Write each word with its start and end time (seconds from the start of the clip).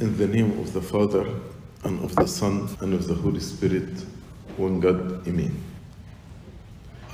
In 0.00 0.16
the 0.16 0.26
name 0.26 0.58
of 0.58 0.72
the 0.72 0.80
Father, 0.80 1.28
and 1.84 2.02
of 2.02 2.16
the 2.16 2.26
Son, 2.26 2.74
and 2.80 2.94
of 2.94 3.06
the 3.06 3.12
Holy 3.12 3.38
Spirit, 3.38 4.02
one 4.56 4.80
God, 4.80 5.28
Amen. 5.28 5.54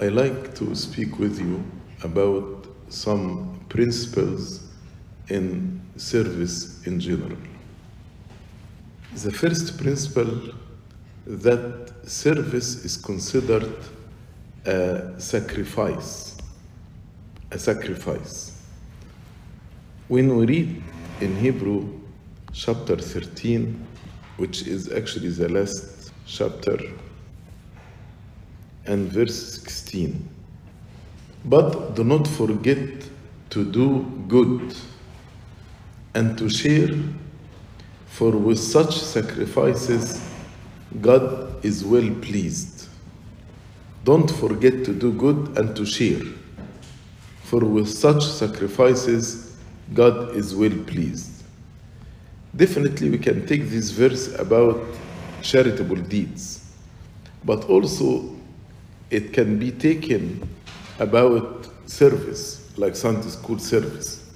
I 0.01 0.07
like 0.07 0.55
to 0.55 0.73
speak 0.77 1.19
with 1.19 1.41
you 1.41 1.65
about 2.05 2.69
some 2.89 3.59
principles 3.69 4.69
in 5.31 5.81
service 5.97 6.87
in 6.87 7.01
general. 7.01 7.37
The 9.17 9.33
first 9.33 9.79
principle 9.79 10.53
that 11.27 11.93
service 12.05 12.85
is 12.85 12.97
considered 12.97 13.75
a 14.65 15.13
sacrifice. 15.19 16.37
A 17.51 17.59
sacrifice. 17.59 18.63
When 20.07 20.37
we 20.37 20.47
read 20.47 20.83
in 21.21 21.37
Hebrew 21.39 21.96
chapter 22.57 22.97
13, 22.97 23.87
which 24.39 24.67
is 24.67 24.91
actually 24.91 25.29
the 25.29 25.47
last 25.47 26.11
chapter, 26.25 26.79
and 28.87 29.13
verse 29.13 29.61
16. 29.61 30.27
But 31.45 31.95
do 31.95 32.03
not 32.03 32.27
forget 32.27 32.79
to 33.51 33.65
do 33.71 34.11
good 34.27 34.75
and 36.15 36.39
to 36.39 36.49
share, 36.49 36.97
for 38.07 38.31
with 38.31 38.59
such 38.59 38.99
sacrifices 39.01 40.27
God 41.03 41.63
is 41.63 41.85
well 41.85 42.11
pleased. 42.23 42.89
Don't 44.05 44.31
forget 44.31 44.83
to 44.87 44.95
do 44.95 45.13
good 45.13 45.59
and 45.59 45.77
to 45.77 45.85
share, 45.85 46.23
for 47.43 47.61
with 47.61 47.91
such 47.91 48.25
sacrifices 48.25 49.59
God 49.93 50.35
is 50.35 50.55
well 50.55 50.77
pleased. 50.87 51.36
Definitely, 52.57 53.11
we 53.11 53.19
can 53.19 53.47
take 53.47 53.69
this 53.69 53.91
verse 53.91 54.35
about 54.39 54.83
charitable 55.43 55.97
deeds, 55.97 56.65
but 57.45 57.65
also 57.65 58.35
it 59.11 59.35
can 59.35 59.59
be 59.59 59.71
taken 59.71 60.49
about 60.99 61.69
service, 61.85 62.73
like 62.79 62.97
Sunday 62.97 63.29
school 63.29 63.59
service. 63.59 64.31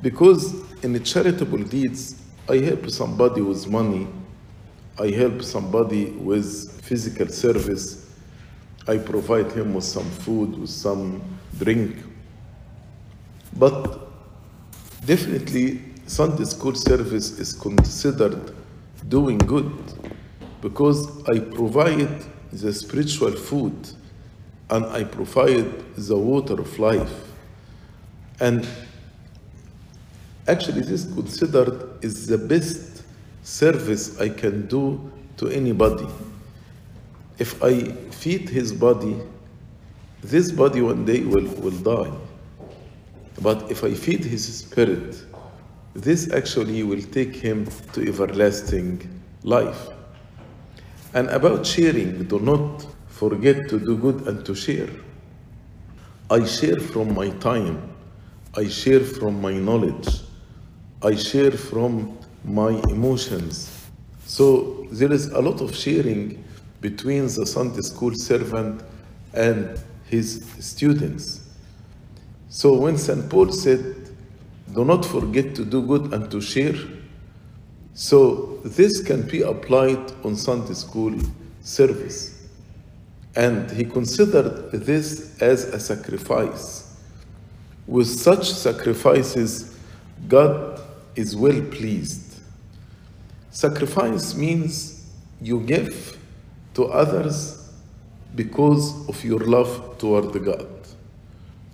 Because 0.00 0.54
in 0.82 1.02
charitable 1.04 1.62
deeds, 1.64 2.22
I 2.48 2.56
help 2.56 2.88
somebody 2.88 3.42
with 3.42 3.68
money, 3.68 4.08
I 4.98 5.08
help 5.08 5.42
somebody 5.42 6.06
with 6.06 6.80
physical 6.82 7.28
service, 7.28 8.08
I 8.88 8.96
provide 8.96 9.52
him 9.52 9.74
with 9.74 9.84
some 9.84 10.08
food, 10.10 10.58
with 10.58 10.70
some 10.70 11.22
drink. 11.58 11.96
But 13.58 14.08
definitely, 15.04 15.91
Sunday 16.12 16.44
school 16.44 16.74
service 16.74 17.38
is 17.38 17.54
considered 17.54 18.54
doing 19.08 19.38
good 19.38 19.72
because 20.60 21.26
I 21.26 21.38
provide 21.38 22.22
the 22.52 22.70
spiritual 22.74 23.32
food 23.32 23.74
and 24.68 24.84
I 24.84 25.04
provide 25.04 25.94
the 25.96 26.18
water 26.18 26.60
of 26.60 26.78
life. 26.78 27.14
And 28.40 28.68
actually, 30.46 30.82
this 30.82 31.10
considered 31.14 32.04
is 32.04 32.26
the 32.26 32.36
best 32.36 33.04
service 33.42 34.20
I 34.20 34.28
can 34.28 34.66
do 34.66 35.10
to 35.38 35.48
anybody. 35.48 36.08
If 37.38 37.62
I 37.62 37.84
feed 38.10 38.50
his 38.50 38.70
body, 38.70 39.16
this 40.20 40.52
body 40.52 40.82
one 40.82 41.06
day 41.06 41.20
will, 41.20 41.48
will 41.62 41.70
die. 41.70 42.12
But 43.40 43.70
if 43.70 43.82
I 43.82 43.94
feed 43.94 44.26
his 44.26 44.58
spirit, 44.58 45.24
this 45.94 46.32
actually 46.32 46.82
will 46.82 47.02
take 47.02 47.34
him 47.34 47.66
to 47.92 48.08
everlasting 48.08 49.22
life. 49.42 49.88
And 51.14 51.28
about 51.28 51.66
sharing, 51.66 52.24
do 52.24 52.40
not 52.40 52.86
forget 53.08 53.68
to 53.68 53.78
do 53.78 53.96
good 53.96 54.26
and 54.26 54.44
to 54.46 54.54
share. 54.54 54.88
I 56.30 56.46
share 56.46 56.80
from 56.80 57.14
my 57.14 57.28
time, 57.40 57.94
I 58.56 58.68
share 58.68 59.00
from 59.00 59.40
my 59.40 59.52
knowledge, 59.52 60.08
I 61.02 61.14
share 61.14 61.52
from 61.52 62.18
my 62.44 62.70
emotions. 62.88 63.70
So 64.24 64.86
there 64.90 65.12
is 65.12 65.26
a 65.28 65.40
lot 65.40 65.60
of 65.60 65.74
sharing 65.74 66.42
between 66.80 67.24
the 67.26 67.44
Sunday 67.44 67.82
school 67.82 68.14
servant 68.14 68.82
and 69.34 69.78
his 70.06 70.46
students. 70.58 71.40
So 72.48 72.74
when 72.74 72.96
St. 72.96 73.28
Paul 73.28 73.52
said, 73.52 74.01
do 74.74 74.84
not 74.84 75.04
forget 75.04 75.54
to 75.54 75.64
do 75.64 75.82
good 75.82 76.12
and 76.12 76.30
to 76.30 76.40
share. 76.40 76.74
So 77.94 78.60
this 78.64 79.02
can 79.02 79.22
be 79.28 79.42
applied 79.42 80.12
on 80.24 80.36
Sunday 80.36 80.74
school 80.74 81.18
service. 81.62 82.48
And 83.34 83.70
he 83.70 83.84
considered 83.84 84.72
this 84.72 85.40
as 85.40 85.64
a 85.64 85.80
sacrifice. 85.80 86.96
With 87.86 88.06
such 88.06 88.50
sacrifices, 88.50 89.78
God 90.28 90.80
is 91.16 91.36
well 91.36 91.60
pleased. 91.70 92.40
Sacrifice 93.50 94.34
means 94.34 95.06
you 95.40 95.60
give 95.60 96.18
to 96.74 96.86
others 96.86 97.70
because 98.34 99.08
of 99.08 99.22
your 99.24 99.40
love 99.40 99.98
toward 99.98 100.32
God. 100.44 100.81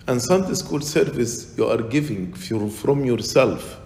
And 0.09 0.23
Sunday 0.23 0.55
school 0.55 0.81
service, 0.81 1.55
you 1.59 1.67
are 1.67 1.83
giving 1.83 2.33
from 2.33 3.05
yourself, 3.05 3.79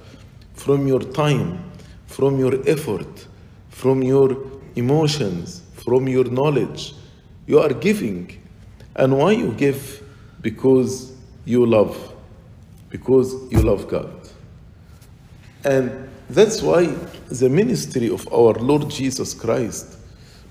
from 0.55 0.87
your 0.87 1.01
time, 1.01 1.69
from 2.07 2.39
your 2.39 2.55
effort, 2.69 3.27
from 3.71 4.05
your 4.05 4.37
emotions, 4.77 5.63
from 5.75 6.09
your 6.09 6.23
knowledge. 6.27 6.95
You 7.49 7.59
are 7.59 7.73
giving. 7.73 8.41
And 8.95 9.19
why 9.19 9.33
you 9.33 9.51
give? 9.51 10.01
Because 10.41 11.13
you 11.45 11.67
love. 11.67 12.15
Because 12.89 13.35
you 13.51 13.61
love 13.61 13.89
God. 13.89 14.15
And 15.65 16.09
that's 16.31 16.63
why 16.63 16.87
the 17.31 17.49
ministry 17.49 18.09
of 18.09 18.33
our 18.33 18.55
Lord 18.55 18.89
Jesus 18.89 19.35
Christ, 19.35 19.97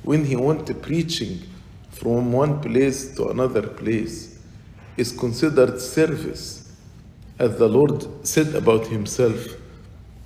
when 0.04 0.26
he 0.26 0.36
went 0.36 0.82
preaching 0.82 1.40
from 1.92 2.34
one 2.34 2.60
place 2.60 3.16
to 3.16 3.30
another 3.30 3.62
place, 3.62 4.31
is 4.98 5.12
considered 5.12 5.80
service. 5.80 6.72
As 7.40 7.58
the 7.58 7.68
Lord 7.68 8.08
said 8.26 8.56
about 8.56 8.88
himself, 8.88 9.56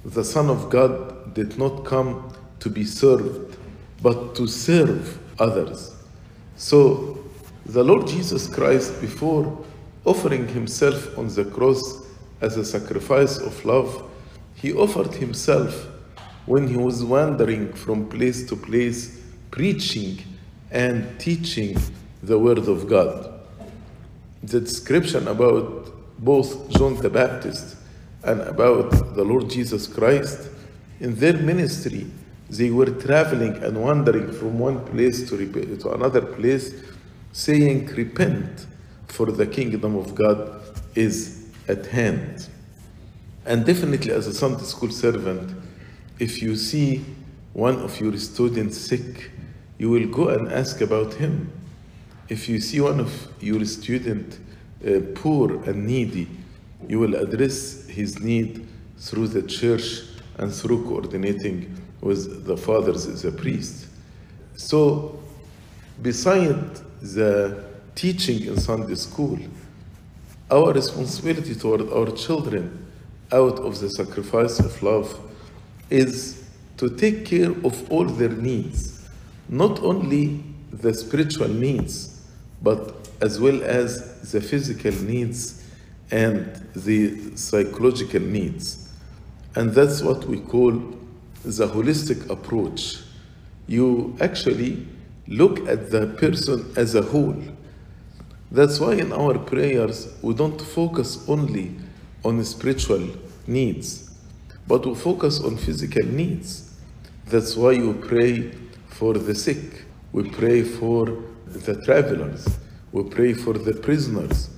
the 0.04 0.24
Son 0.24 0.50
of 0.50 0.70
God 0.70 1.34
did 1.34 1.58
not 1.58 1.86
come 1.86 2.34
to 2.60 2.70
be 2.70 2.84
served, 2.84 3.58
but 4.02 4.36
to 4.36 4.48
serve 4.48 5.20
others. 5.40 5.96
So 6.58 7.24
the 7.66 7.84
Lord 7.84 8.08
Jesus 8.08 8.48
Christ, 8.48 9.00
before 9.02 9.66
offering 10.04 10.48
himself 10.48 11.18
on 11.18 11.28
the 11.28 11.46
cross 11.46 12.06
as 12.42 12.58
a 12.58 12.66
sacrifice 12.66 13.38
of 13.38 13.64
love, 13.66 14.04
he 14.56 14.74
offered 14.74 15.14
himself 15.14 15.88
when 16.46 16.68
he 16.68 16.78
was 16.78 17.04
wandering 17.04 17.74
from 17.74 18.08
place 18.08 18.48
to 18.48 18.56
place, 18.56 19.22
preaching 19.52 20.20
and 20.72 21.20
teaching 21.20 21.78
the 22.22 22.38
Word 22.38 22.68
of 22.68 22.88
God 22.88 23.35
the 24.46 24.62
description 24.62 25.28
about 25.28 25.92
both 26.20 26.70
John 26.70 26.96
the 26.96 27.10
Baptist 27.10 27.76
and 28.24 28.42
about 28.42 28.92
the 29.16 29.24
Lord 29.24 29.50
Jesus 29.50 29.88
Christ, 29.88 30.50
in 31.00 31.16
their 31.16 31.34
ministry, 31.34 32.08
they 32.50 32.70
were 32.70 32.86
traveling 32.86 33.56
and 33.64 33.82
wandering 33.82 34.32
from 34.32 34.60
one 34.60 34.86
place 34.86 35.28
to, 35.30 35.38
to 35.78 35.92
another 35.92 36.22
place, 36.22 36.74
saying, 37.32 37.88
Repent, 37.88 38.68
for 39.08 39.32
the 39.32 39.48
kingdom 39.48 39.96
of 39.96 40.14
God 40.16 40.62
is 40.96 41.48
at 41.68 41.88
hand. 41.88 42.48
And 43.46 43.66
definitely, 43.66 44.12
as 44.12 44.28
a 44.28 44.34
Sunday 44.34 44.64
school 44.64 44.92
servant, 44.92 45.56
if 46.20 46.42
you 46.42 46.56
see 46.56 47.04
one 47.54 47.80
of 47.80 48.00
your 48.00 48.18
students 48.18 48.78
sick, 48.78 49.32
you 49.78 49.90
will 49.90 50.08
go 50.08 50.30
and 50.30 50.52
ask 50.52 50.82
about 50.82 51.14
him 51.16 51.52
if 52.28 52.50
you 52.50 52.60
see 52.60 52.82
one 52.82 53.00
of 53.00 53.28
your 53.40 53.64
student 53.66 54.40
uh, 54.86 55.00
poor 55.14 55.64
and 55.70 55.86
needy, 55.86 56.28
you 56.88 57.00
will 57.00 57.16
address 57.16 57.88
his 57.88 58.20
need 58.20 58.68
through 58.98 59.28
the 59.28 59.44
church 59.44 60.02
and 60.38 60.54
through 60.54 60.84
coordinating 60.86 61.76
with 62.02 62.46
the 62.46 62.58
fathers 62.58 63.26
a 63.26 63.32
priest. 63.32 63.88
So, 64.56 65.20
beside 66.02 66.76
the 67.02 67.64
teaching 67.96 68.46
in 68.46 68.60
Sunday 68.60 68.96
school, 68.96 69.40
our 70.52 70.74
responsibility 70.74 71.56
toward 71.56 71.82
our 71.90 72.12
children 72.12 72.88
out 73.32 73.60
of 73.60 73.80
the 73.80 73.90
sacrifice 73.90 74.60
of 74.60 74.82
love 74.84 75.20
is 75.90 76.44
to 76.78 76.90
take 76.90 77.26
care 77.26 77.52
of 77.64 77.92
all 77.92 78.06
their 78.06 78.30
needs, 78.30 79.08
not 79.50 79.80
only 79.80 80.44
the 80.72 80.94
spiritual 80.94 81.48
needs, 81.48 82.15
but 82.66 82.96
as 83.22 83.40
well 83.40 83.62
as 83.64 84.32
the 84.32 84.42
physical 84.42 84.92
needs 84.92 85.64
and 86.10 86.68
the 86.76 87.38
psychological 87.38 88.20
needs. 88.20 88.90
And 89.56 89.72
that's 89.72 90.02
what 90.02 90.26
we 90.26 90.40
call 90.40 90.72
the 91.44 91.68
holistic 91.68 92.28
approach. 92.28 92.98
You 93.68 94.18
actually 94.20 94.88
look 95.28 95.60
at 95.70 95.92
the 95.92 96.08
person 96.18 96.74
as 96.76 96.96
a 96.96 97.04
whole. 97.04 97.40
That's 98.50 98.80
why 98.80 98.94
in 98.94 99.14
our 99.14 99.38
prayers 99.38 100.12
we 100.24 100.34
don't 100.34 100.60
focus 100.60 101.24
only 101.30 101.76
on 102.24 102.44
spiritual 102.44 103.10
needs, 103.46 104.10
but 104.68 104.88
we 104.88 104.96
focus 104.96 105.40
on 105.40 105.58
physical 105.58 106.04
needs. 106.04 106.74
That's 107.28 107.56
why 107.56 107.78
we 107.78 107.94
pray 107.94 108.54
for 108.88 109.14
the 109.14 109.36
sick, 109.36 109.86
we 110.12 110.28
pray 110.32 110.64
for 110.64 111.16
the 111.64 111.82
travelers, 111.84 112.48
we 112.92 113.04
pray 113.04 113.34
for 113.34 113.54
the 113.54 113.74
prisoners, 113.74 114.50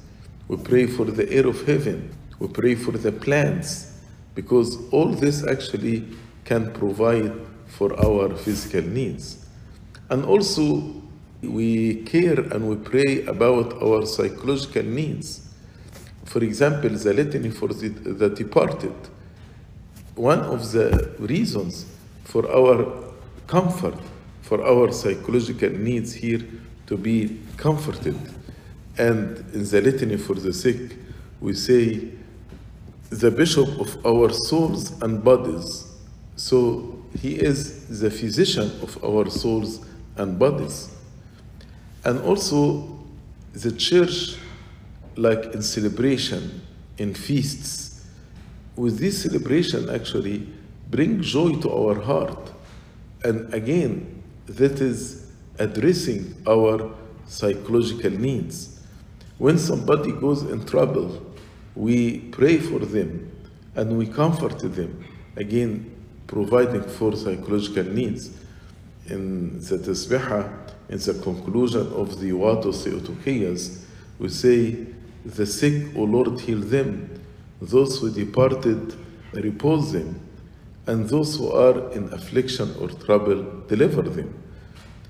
we 0.48 0.58
pray 0.58 0.88
for 0.88 1.06
the 1.06 1.30
air 1.32 1.48
of 1.48 1.66
heaven, 1.66 2.16
we 2.40 2.48
pray 2.48 2.76
for 2.76 2.92
the 2.92 3.12
plants, 3.12 3.94
because 4.36 4.78
all 4.92 5.08
this 5.08 5.46
actually 5.46 6.06
can 6.46 6.72
provide 6.74 7.34
for 7.68 7.94
our 8.00 8.36
physical 8.36 8.82
needs. 8.82 9.46
And 10.10 10.24
also, 10.24 10.94
we 11.42 12.04
care 12.04 12.40
and 12.40 12.70
we 12.70 12.76
pray 12.76 13.26
about 13.26 13.82
our 13.82 14.06
psychological 14.06 14.84
needs. 14.84 15.48
For 16.26 16.44
example, 16.44 16.90
the 16.90 17.14
litany 17.14 17.50
for 17.50 17.70
the, 17.70 17.90
the 17.90 18.30
departed. 18.30 18.96
One 20.16 20.40
of 20.40 20.72
the 20.72 21.16
reasons 21.20 21.86
for 22.24 22.50
our 22.52 23.14
comfort, 23.48 23.96
for 24.42 24.64
our 24.66 24.92
psychological 24.92 25.70
needs 25.70 26.14
here 26.14 26.42
to 26.88 26.98
be 26.98 27.40
comforted. 27.58 28.18
And 28.98 29.38
in 29.54 29.64
the 29.64 29.82
litany 29.82 30.18
for 30.18 30.34
the 30.34 30.54
sick, 30.54 30.96
we 31.40 31.54
say, 31.54 32.10
the 33.10 33.32
bishop 33.32 33.70
of 33.80 34.06
our 34.06 34.32
souls 34.32 35.02
and 35.02 35.24
bodies. 35.24 35.88
So 36.36 37.06
he 37.20 37.36
is 37.36 38.00
the 38.00 38.12
physician 38.12 38.72
of 38.82 39.04
our 39.04 39.30
souls 39.30 39.86
and 40.18 40.38
bodies. 40.38 40.90
And 42.04 42.20
also, 42.22 42.98
the 43.54 43.72
church, 43.72 44.36
like 45.16 45.54
in 45.54 45.62
celebration, 45.62 46.62
in 46.98 47.14
feasts, 47.14 48.06
with 48.76 49.00
this 49.00 49.24
celebration 49.24 49.90
actually 49.90 50.48
bring 50.90 51.22
joy 51.22 51.54
to 51.62 51.72
our 51.72 52.00
heart. 52.00 52.52
And 53.24 53.52
again, 53.54 54.24
that 54.46 54.80
is 54.80 55.27
addressing 55.60 56.36
our 56.48 56.92
psychological 57.26 58.12
needs. 58.12 58.80
When 59.38 59.58
somebody 59.58 60.12
goes 60.12 60.44
in 60.44 60.66
trouble, 60.66 61.24
we 61.76 62.20
pray 62.32 62.58
for 62.58 62.80
them 62.80 63.32
and 63.76 63.98
we 63.98 64.08
comfort 64.08 64.60
them. 64.60 65.06
Again, 65.36 65.96
providing 66.26 66.84
for 66.84 67.16
psychological 67.16 67.84
needs. 67.84 68.32
In 69.08 69.60
the 69.60 69.78
Tasbihah, 69.78 70.68
in 70.90 70.98
the 70.98 71.14
conclusion 71.24 71.88
of 71.94 72.20
the 72.20 72.32
Wato 72.32 72.74
Theotokias, 72.74 73.84
we 74.20 74.30
say, 74.30 74.88
The 75.26 75.46
sick, 75.46 75.96
O 75.96 76.04
Lord, 76.04 76.40
heal 76.42 76.60
them. 76.60 77.22
Those 77.62 78.00
who 78.00 78.12
departed, 78.12 78.96
repose 79.34 79.94
them. 79.94 80.20
And 80.88 81.08
those 81.08 81.38
who 81.38 81.52
are 81.52 81.92
in 81.92 82.12
affliction 82.14 82.74
or 82.80 82.90
trouble, 82.90 83.44
deliver 83.68 84.02
them. 84.02 84.34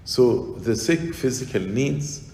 So 0.08 0.54
the 0.60 0.74
sick 0.74 1.14
physical 1.14 1.60
needs, 1.60 2.32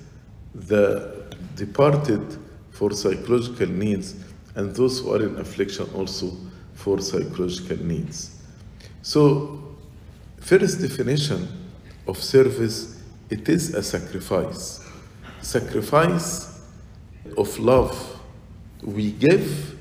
the 0.53 1.25
departed 1.55 2.37
for 2.69 2.91
psychological 2.91 3.65
needs, 3.65 4.13
and 4.53 4.75
those 4.75 4.99
who 4.99 5.11
are 5.11 5.23
in 5.23 5.39
affliction 5.39 5.89
also 5.95 6.37
for 6.75 7.01
psychological 7.01 7.77
needs. 7.77 8.39
So, 9.01 9.75
first 10.37 10.81
definition 10.81 11.47
of 12.05 12.21
service, 12.21 13.01
it 13.31 13.49
is 13.49 13.73
a 13.73 13.81
sacrifice. 13.81 14.87
Sacrifice 15.41 16.61
of 17.35 17.57
love. 17.57 18.21
We 18.83 19.13
give 19.13 19.79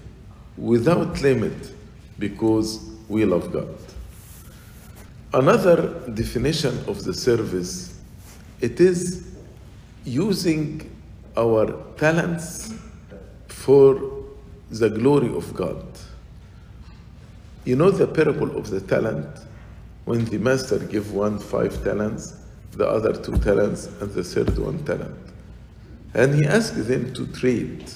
without 0.57 1.21
limit 1.21 1.75
because 2.19 2.89
we 3.11 3.27
love 3.27 3.53
God. 3.53 3.77
Another 5.35 5.89
definition 6.11 6.79
of 6.87 7.05
the 7.05 7.15
service, 7.15 7.99
it 8.61 8.81
is 8.81 9.27
using 10.05 10.91
our 11.39 11.73
talents 11.97 12.75
for 13.49 14.25
the 14.71 14.91
glory 14.91 15.35
of 15.35 15.55
God. 15.55 15.87
You 17.65 17.77
know 17.77 17.91
the 17.91 18.07
parable 18.07 18.59
of 18.59 18.69
the 18.69 18.83
talent? 18.83 19.27
When 20.05 20.25
the 20.27 20.39
master 20.39 20.79
gave 20.79 21.13
one 21.13 21.39
five 21.39 21.83
talents, 21.83 22.35
the 22.73 22.87
other 22.87 23.15
two 23.15 23.37
talents, 23.39 23.87
and 24.01 24.13
the 24.13 24.25
third 24.25 24.59
one 24.59 24.85
talent. 24.85 25.17
And 26.13 26.35
he 26.35 26.45
asked 26.45 26.87
them 26.89 27.15
to 27.15 27.27
trade. 27.29 27.91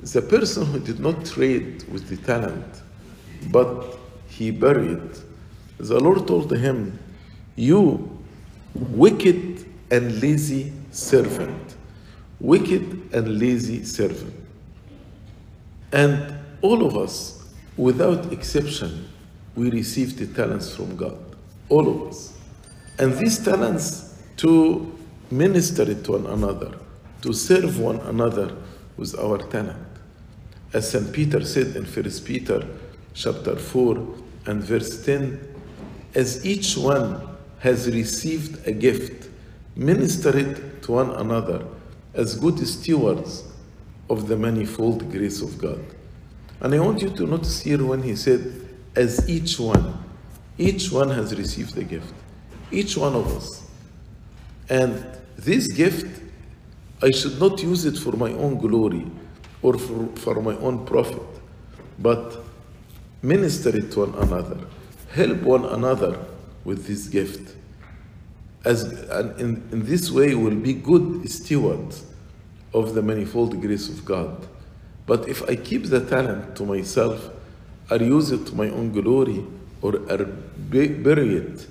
The 0.00 0.22
person 0.22 0.64
who 0.66 0.78
did 0.78 1.00
not 1.00 1.26
trade 1.26 1.84
with 1.92 2.08
the 2.08 2.16
talent, 2.16 2.82
but 3.50 3.98
he 4.28 4.50
buried, 4.50 5.18
the 5.88 5.98
Lord 5.98 6.26
told 6.28 6.50
him, 6.56 6.98
You 7.56 8.18
wicked 8.74 9.66
and 9.90 10.22
lazy 10.22 10.72
servant, 10.92 11.74
wicked 12.40 13.12
and 13.12 13.38
lazy 13.38 13.84
servant. 13.84 14.34
And 15.92 16.38
all 16.62 16.86
of 16.86 16.96
us, 16.96 17.44
without 17.76 18.32
exception, 18.32 19.08
we 19.56 19.70
received 19.70 20.18
the 20.18 20.26
talents 20.26 20.74
from 20.74 20.96
God. 20.96 21.18
All 21.68 21.88
of 21.88 22.08
us. 22.08 22.38
And 22.98 23.14
these 23.14 23.44
talents 23.44 24.16
to 24.38 24.96
minister 25.30 25.82
it 25.90 26.04
to 26.04 26.12
one 26.12 26.26
another, 26.26 26.78
to 27.22 27.32
serve 27.32 27.78
one 27.78 27.98
another 28.00 28.54
with 28.96 29.18
our 29.18 29.38
talent. 29.38 29.86
As 30.72 30.90
St. 30.90 31.12
Peter 31.12 31.44
said 31.44 31.74
in 31.76 31.84
1 31.84 32.10
Peter 32.24 32.66
chapter 33.14 33.56
4 33.56 33.96
and 34.46 34.62
verse 34.62 35.04
10, 35.04 35.51
as 36.14 36.44
each 36.44 36.76
one 36.76 37.28
has 37.60 37.88
received 37.90 38.66
a 38.66 38.72
gift, 38.72 39.28
minister 39.76 40.36
it 40.36 40.82
to 40.82 40.92
one 40.92 41.10
another 41.10 41.64
as 42.14 42.34
good 42.34 42.58
stewards 42.66 43.44
of 44.10 44.28
the 44.28 44.36
manifold 44.36 45.10
grace 45.10 45.40
of 45.40 45.58
God. 45.58 45.82
And 46.60 46.74
I 46.74 46.80
want 46.80 47.00
you 47.02 47.10
to 47.10 47.26
notice 47.26 47.62
here 47.62 47.84
when 47.84 48.02
he 48.02 48.14
said, 48.14 48.68
as 48.94 49.28
each 49.28 49.58
one, 49.58 50.04
each 50.58 50.92
one 50.92 51.08
has 51.10 51.34
received 51.34 51.76
a 51.78 51.84
gift. 51.84 52.12
Each 52.70 52.96
one 52.96 53.14
of 53.14 53.26
us. 53.36 53.68
And 54.68 55.04
this 55.36 55.72
gift, 55.72 56.22
I 57.02 57.10
should 57.10 57.40
not 57.40 57.62
use 57.62 57.84
it 57.84 57.96
for 57.96 58.12
my 58.12 58.32
own 58.32 58.58
glory 58.58 59.06
or 59.62 59.78
for, 59.78 60.06
for 60.16 60.42
my 60.42 60.56
own 60.56 60.84
profit, 60.84 61.22
but 61.98 62.44
minister 63.22 63.74
it 63.76 63.92
to 63.92 64.06
one 64.06 64.14
another. 64.22 64.58
Help 65.12 65.42
one 65.42 65.64
another 65.66 66.18
with 66.64 66.86
this 66.86 67.06
gift. 67.08 67.54
As, 68.64 68.84
and 68.84 69.38
in, 69.40 69.68
in 69.72 69.84
this 69.84 70.10
way, 70.10 70.34
we'll 70.34 70.54
be 70.54 70.72
good 70.72 71.28
stewards 71.30 72.04
of 72.72 72.94
the 72.94 73.02
manifold 73.02 73.60
grace 73.60 73.88
of 73.88 74.04
God. 74.04 74.46
But 75.04 75.28
if 75.28 75.42
I 75.48 75.56
keep 75.56 75.84
the 75.84 76.00
talent 76.00 76.56
to 76.56 76.64
myself, 76.64 77.28
or 77.90 77.98
use 77.98 78.30
it 78.30 78.46
to 78.46 78.54
my 78.54 78.70
own 78.70 78.92
glory, 78.92 79.44
or, 79.82 79.96
or 79.96 80.24
bury 80.24 81.36
it 81.36 81.66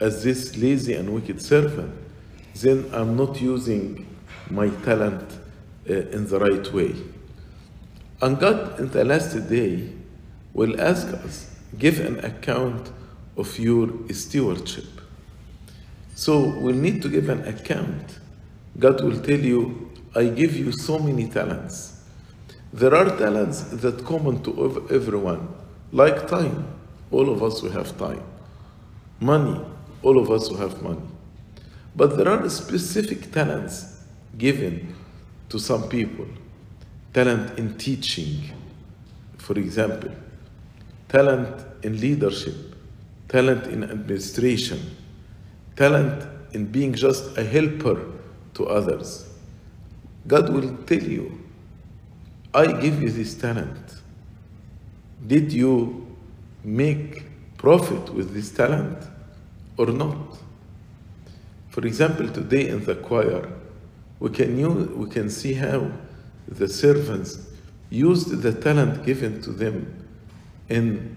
as 0.00 0.24
this 0.24 0.56
lazy 0.56 0.94
and 0.94 1.12
wicked 1.12 1.42
servant, 1.42 1.92
then 2.54 2.88
I'm 2.94 3.16
not 3.16 3.40
using 3.40 4.06
my 4.48 4.70
talent 4.84 5.38
uh, 5.88 5.94
in 5.94 6.26
the 6.28 6.38
right 6.38 6.72
way. 6.72 6.94
And 8.22 8.38
God, 8.38 8.78
in 8.80 8.90
the 8.90 9.04
last 9.04 9.34
day, 9.48 9.92
will 10.54 10.80
ask 10.80 11.08
us, 11.08 11.49
give 11.78 12.00
an 12.00 12.24
account 12.24 12.90
of 13.36 13.58
your 13.58 13.88
stewardship. 14.10 14.84
So 16.14 16.48
we'll 16.58 16.74
need 16.74 17.02
to 17.02 17.08
give 17.08 17.28
an 17.28 17.46
account. 17.46 18.18
God 18.78 19.02
will 19.02 19.20
tell 19.20 19.38
you, 19.38 19.90
I 20.14 20.24
give 20.24 20.56
you 20.56 20.72
so 20.72 20.98
many 20.98 21.28
talents. 21.28 22.02
There 22.72 22.94
are 22.94 23.16
talents 23.16 23.62
that 23.62 24.04
common 24.04 24.42
to 24.42 24.86
everyone, 24.90 25.48
like 25.92 26.28
time. 26.28 26.66
All 27.10 27.30
of 27.30 27.42
us 27.42 27.62
will 27.62 27.72
have 27.72 27.96
time. 27.98 28.22
Money, 29.18 29.60
all 30.02 30.18
of 30.18 30.30
us 30.30 30.48
will 30.50 30.58
have 30.58 30.82
money. 30.82 31.02
But 31.96 32.16
there 32.16 32.28
are 32.28 32.48
specific 32.48 33.32
talents 33.32 34.04
given 34.38 34.94
to 35.48 35.58
some 35.58 35.88
people. 35.88 36.26
Talent 37.12 37.58
in 37.58 37.76
teaching, 37.76 38.52
for 39.36 39.58
example. 39.58 40.12
Talent 41.10 41.66
in 41.82 42.00
leadership. 42.00 42.54
Talent 43.28 43.66
in 43.66 43.84
administration. 43.84 44.96
Talent 45.76 46.26
in 46.52 46.66
being 46.66 46.94
just 46.94 47.36
a 47.36 47.44
helper 47.44 48.00
to 48.54 48.66
others. 48.66 49.28
God 50.26 50.48
will 50.50 50.76
tell 50.84 51.02
you, 51.02 51.40
I 52.54 52.66
give 52.80 53.02
you 53.02 53.10
this 53.10 53.34
talent. 53.34 54.00
Did 55.26 55.52
you 55.52 56.06
make 56.64 57.24
profit 57.60 58.08
with 58.14 58.32
this 58.32 58.50
talent 58.50 58.96
or 59.76 59.86
not. 59.86 60.38
For 61.68 61.86
example, 61.86 62.26
today 62.28 62.68
in 62.68 62.84
the 62.84 62.94
choir, 62.94 63.52
we 64.18 64.30
can, 64.30 64.58
use, 64.58 64.88
we 64.88 65.08
can 65.10 65.28
see 65.28 65.52
how 65.52 65.90
the 66.48 66.68
servants 66.68 67.38
used 67.90 68.40
the 68.42 68.52
talent 68.52 69.04
given 69.04 69.42
to 69.42 69.50
them 69.50 70.08
in 70.70 71.16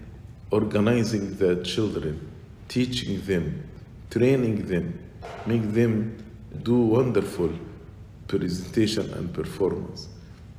organizing 0.50 1.36
the 1.36 1.62
children, 1.62 2.30
teaching 2.68 3.20
them, 3.22 3.66
training 4.10 4.66
them, 4.66 4.98
make 5.46 5.72
them 5.72 6.16
do 6.62 6.76
wonderful 6.76 7.50
presentation 8.28 9.12
and 9.14 9.32
performance. 9.32 10.08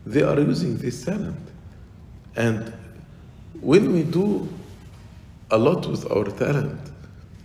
They 0.06 0.24
are 0.24 0.40
using 0.40 0.78
this 0.78 1.04
talent. 1.06 1.48
And 2.36 2.74
when 3.62 3.94
we 3.94 4.04
do 4.04 4.50
a 5.52 5.58
lot 5.58 5.86
with 5.88 6.10
our 6.12 6.26
talent, 6.26 6.80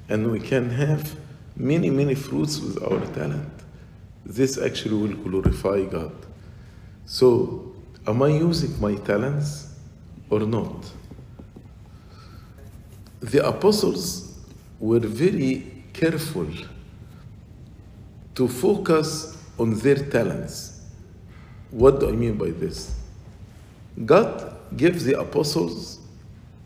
and 0.08 0.30
we 0.30 0.40
can 0.40 0.70
have 0.70 1.14
many, 1.56 1.88
many 1.88 2.14
fruits 2.14 2.58
with 2.58 2.82
our 2.82 3.00
talent, 3.14 3.52
this 4.26 4.58
actually 4.58 4.96
will 4.96 5.16
glorify 5.16 5.84
God. 5.84 6.12
So, 7.06 7.72
am 8.06 8.22
I 8.22 8.28
using 8.28 8.78
my 8.80 8.96
talents 8.96 9.72
or 10.28 10.40
not? 10.40 10.90
The 13.20 13.46
apostles 13.46 14.38
were 14.78 15.00
very 15.00 15.84
careful 15.92 16.46
to 18.34 18.48
focus 18.48 19.36
on 19.58 19.74
their 19.74 19.96
talents. 19.96 20.80
What 21.70 22.00
do 22.00 22.08
I 22.08 22.12
mean 22.12 22.38
by 22.38 22.50
this? 22.50 22.94
God 24.04 24.56
gave 24.76 25.04
the 25.04 25.20
apostles 25.20 25.98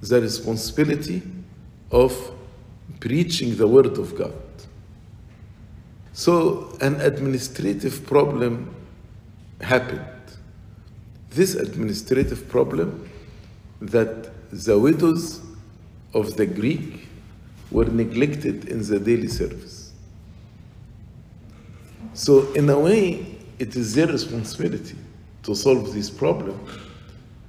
the 0.00 0.20
responsibility 0.20 1.22
of 1.90 2.30
preaching 3.00 3.56
the 3.56 3.66
word 3.66 3.98
of 3.98 4.16
God. 4.16 4.34
So 6.12 6.76
an 6.80 7.00
administrative 7.00 8.06
problem 8.06 8.74
happened. 9.60 10.06
This 11.30 11.56
administrative 11.56 12.48
problem 12.48 13.10
that 13.80 14.30
the 14.52 14.78
widows 14.78 15.40
of 16.14 16.36
the 16.36 16.46
Greek 16.46 17.08
were 17.70 17.86
neglected 17.86 18.68
in 18.68 18.86
the 18.86 18.98
daily 18.98 19.28
service. 19.28 19.92
So 22.14 22.52
in 22.52 22.70
a 22.70 22.78
way, 22.78 23.36
it 23.58 23.74
is 23.76 23.94
their 23.94 24.06
responsibility 24.06 24.96
to 25.42 25.54
solve 25.54 25.92
this 25.92 26.08
problem. 26.08 26.58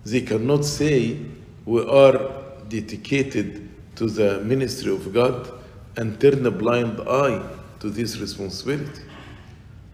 They 0.03 0.21
cannot 0.21 0.65
say 0.65 1.19
we 1.65 1.87
are 1.87 2.31
dedicated 2.67 3.69
to 3.95 4.07
the 4.07 4.41
ministry 4.41 4.91
of 4.91 5.13
God 5.13 5.51
and 5.97 6.19
turn 6.19 6.45
a 6.45 6.51
blind 6.51 6.99
eye 7.01 7.41
to 7.79 7.89
this 7.89 8.17
responsibility. 8.17 9.03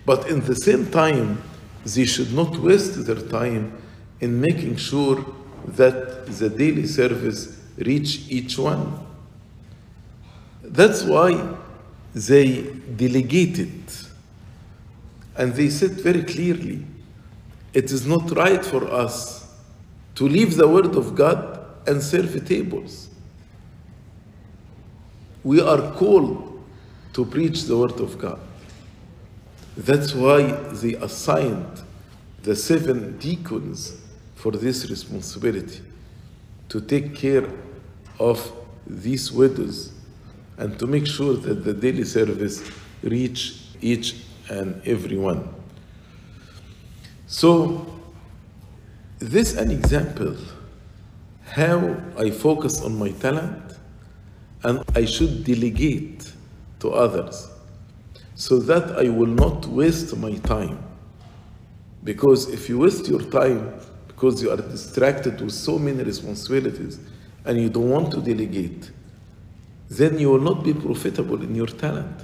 But 0.05 0.29
in 0.29 0.39
the 0.41 0.55
same 0.55 0.89
time, 0.89 1.41
they 1.85 2.05
should 2.05 2.33
not 2.33 2.57
waste 2.57 3.05
their 3.05 3.21
time 3.21 3.77
in 4.19 4.39
making 4.39 4.77
sure 4.77 5.25
that 5.67 6.25
the 6.27 6.49
daily 6.49 6.87
service 6.87 7.60
reach 7.77 8.29
each 8.29 8.57
one. 8.57 9.05
That's 10.63 11.03
why 11.03 11.57
they 12.13 12.63
delegated 12.95 13.71
and 15.35 15.53
they 15.53 15.69
said 15.69 15.91
very 15.91 16.23
clearly 16.23 16.85
it 17.73 17.85
is 17.85 18.05
not 18.05 18.35
right 18.35 18.63
for 18.63 18.85
us 18.91 19.47
to 20.15 20.27
leave 20.27 20.57
the 20.57 20.67
word 20.67 20.95
of 20.95 21.15
God 21.15 21.59
and 21.87 22.01
serve 22.01 22.45
tables. 22.45 23.09
We 25.43 25.61
are 25.61 25.93
called 25.93 26.61
to 27.13 27.25
preach 27.25 27.63
the 27.63 27.77
word 27.77 27.99
of 27.99 28.17
God. 28.19 28.39
That's 29.75 30.13
why 30.13 30.51
they 30.51 30.95
assigned 30.95 31.81
the 32.43 32.55
seven 32.55 33.17
deacons 33.17 33.99
for 34.35 34.51
this 34.51 34.89
responsibility 34.89 35.81
to 36.71 36.79
take 36.79 37.13
care 37.13 37.49
of 38.17 38.49
these 38.87 39.29
widows 39.29 39.91
and 40.57 40.79
to 40.79 40.87
make 40.87 41.05
sure 41.05 41.33
that 41.33 41.65
the 41.65 41.73
daily 41.73 42.05
service 42.05 42.63
reach 43.03 43.61
each 43.81 44.23
and 44.49 44.81
everyone. 44.87 45.53
So 47.27 47.85
this 49.19 49.57
an 49.57 49.69
example 49.69 50.37
how 51.43 51.97
I 52.17 52.31
focus 52.31 52.81
on 52.81 52.97
my 52.97 53.11
talent 53.11 53.77
and 54.63 54.81
I 54.95 55.03
should 55.03 55.43
delegate 55.43 56.31
to 56.79 56.91
others 56.91 57.49
so 58.35 58.59
that 58.59 58.97
I 58.97 59.09
will 59.09 59.27
not 59.27 59.65
waste 59.65 60.15
my 60.15 60.35
time. 60.35 60.81
Because 62.01 62.49
if 62.49 62.69
you 62.69 62.79
waste 62.79 63.09
your 63.09 63.23
time 63.23 63.73
because 64.21 64.43
you 64.43 64.51
are 64.51 64.57
distracted 64.57 65.41
with 65.41 65.51
so 65.51 65.79
many 65.79 66.03
responsibilities 66.03 66.99
and 67.43 67.59
you 67.59 67.69
don't 67.69 67.89
want 67.89 68.11
to 68.11 68.21
delegate, 68.21 68.91
then 69.89 70.19
you 70.19 70.29
will 70.29 70.39
not 70.39 70.63
be 70.63 70.75
profitable 70.75 71.41
in 71.41 71.55
your 71.55 71.65
talent 71.65 72.21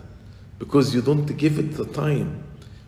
because 0.59 0.93
you 0.93 1.01
don't 1.01 1.25
give 1.37 1.57
it 1.57 1.71
the 1.75 1.85
time, 1.85 2.43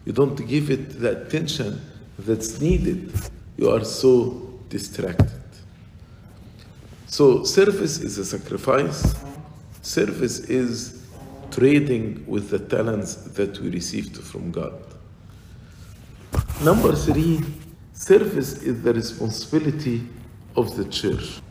you 0.05 0.13
don't 0.13 0.35
give 0.47 0.69
it 0.69 0.99
the 0.99 1.23
attention 1.23 1.81
that's 2.19 2.61
needed. 2.61 3.11
You 3.57 3.71
are 3.71 3.83
so 3.83 4.47
distracted. 4.69 5.41
So, 7.07 7.43
service 7.45 7.97
is 7.97 8.19
a 8.19 8.25
sacrifice, 8.25 9.15
service 9.81 10.37
is 10.41 11.03
trading 11.49 12.23
with 12.27 12.51
the 12.51 12.59
talents 12.59 13.15
that 13.15 13.57
we 13.57 13.71
received 13.71 14.17
from 14.17 14.51
God. 14.51 14.79
Number 16.61 16.93
three, 16.93 17.41
service 17.99 18.63
is 18.63 18.81
the 18.81 18.93
responsibility 18.93 20.01
of 20.55 20.77
the 20.77 20.85
church. 20.85 21.41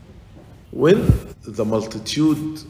When 0.71 1.07
the 1.43 1.63
multitude 1.63 2.63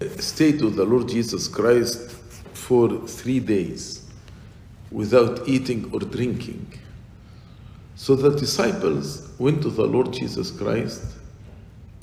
uh, 0.00 0.06
stayed 0.20 0.62
with 0.62 0.76
the 0.76 0.84
Lord 0.84 1.08
Jesus 1.08 1.48
Christ 1.48 2.12
for 2.52 3.04
three 3.04 3.40
days 3.40 4.06
without 4.92 5.48
eating 5.48 5.90
or 5.92 5.98
drinking, 5.98 6.78
so 7.96 8.14
the 8.14 8.30
disciples 8.38 9.28
went 9.40 9.60
to 9.62 9.70
the 9.70 9.84
Lord 9.84 10.12
Jesus 10.12 10.52
Christ 10.52 11.02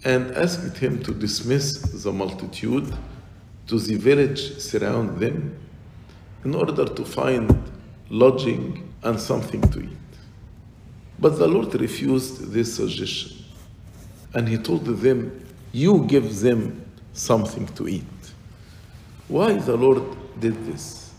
and 0.04 0.36
asked 0.36 0.78
him 0.78 1.02
to 1.04 1.14
dismiss 1.14 2.04
the 2.04 2.12
multitude 2.12 2.94
to 3.68 3.80
the 3.80 3.96
village 3.96 4.60
surround 4.60 5.20
them 5.20 5.58
in 6.44 6.54
order 6.54 6.84
to 6.86 7.06
find 7.06 7.64
lodging 8.10 8.94
and 9.04 9.18
something 9.18 9.62
to 9.72 9.80
eat. 9.80 10.05
But 11.20 11.38
the 11.38 11.48
Lord 11.48 11.74
refused 11.80 12.52
this 12.52 12.76
suggestion 12.76 13.46
and 14.34 14.48
he 14.48 14.58
told 14.58 14.86
them, 14.86 15.46
You 15.72 16.06
give 16.06 16.40
them 16.42 16.86
something 17.14 17.68
to 17.76 17.88
eat. 17.88 18.04
Why 19.28 19.54
the 19.54 19.76
Lord 19.76 20.04
did 20.40 20.66
this? 20.66 21.12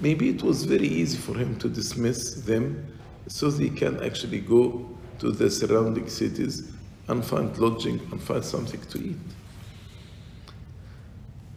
Maybe 0.00 0.28
it 0.28 0.42
was 0.42 0.64
very 0.64 0.86
easy 0.86 1.18
for 1.18 1.36
him 1.36 1.56
to 1.60 1.68
dismiss 1.68 2.34
them 2.34 2.86
so 3.26 3.50
they 3.50 3.70
can 3.70 4.02
actually 4.02 4.40
go 4.40 4.88
to 5.20 5.30
the 5.30 5.50
surrounding 5.50 6.08
cities 6.08 6.70
and 7.08 7.24
find 7.24 7.56
lodging 7.58 8.00
and 8.12 8.22
find 8.22 8.44
something 8.44 8.80
to 8.80 8.98
eat. 8.98 9.16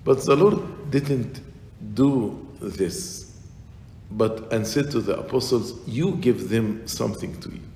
But 0.03 0.23
the 0.23 0.35
Lord 0.35 0.89
didn't 0.89 1.41
do 1.93 2.47
this, 2.59 3.31
but 4.11 4.51
and 4.51 4.65
said 4.65 4.89
to 4.91 5.01
the 5.01 5.19
apostles, 5.19 5.79
You 5.87 6.15
give 6.15 6.49
them 6.49 6.87
something 6.87 7.39
to 7.41 7.49
eat. 7.49 7.70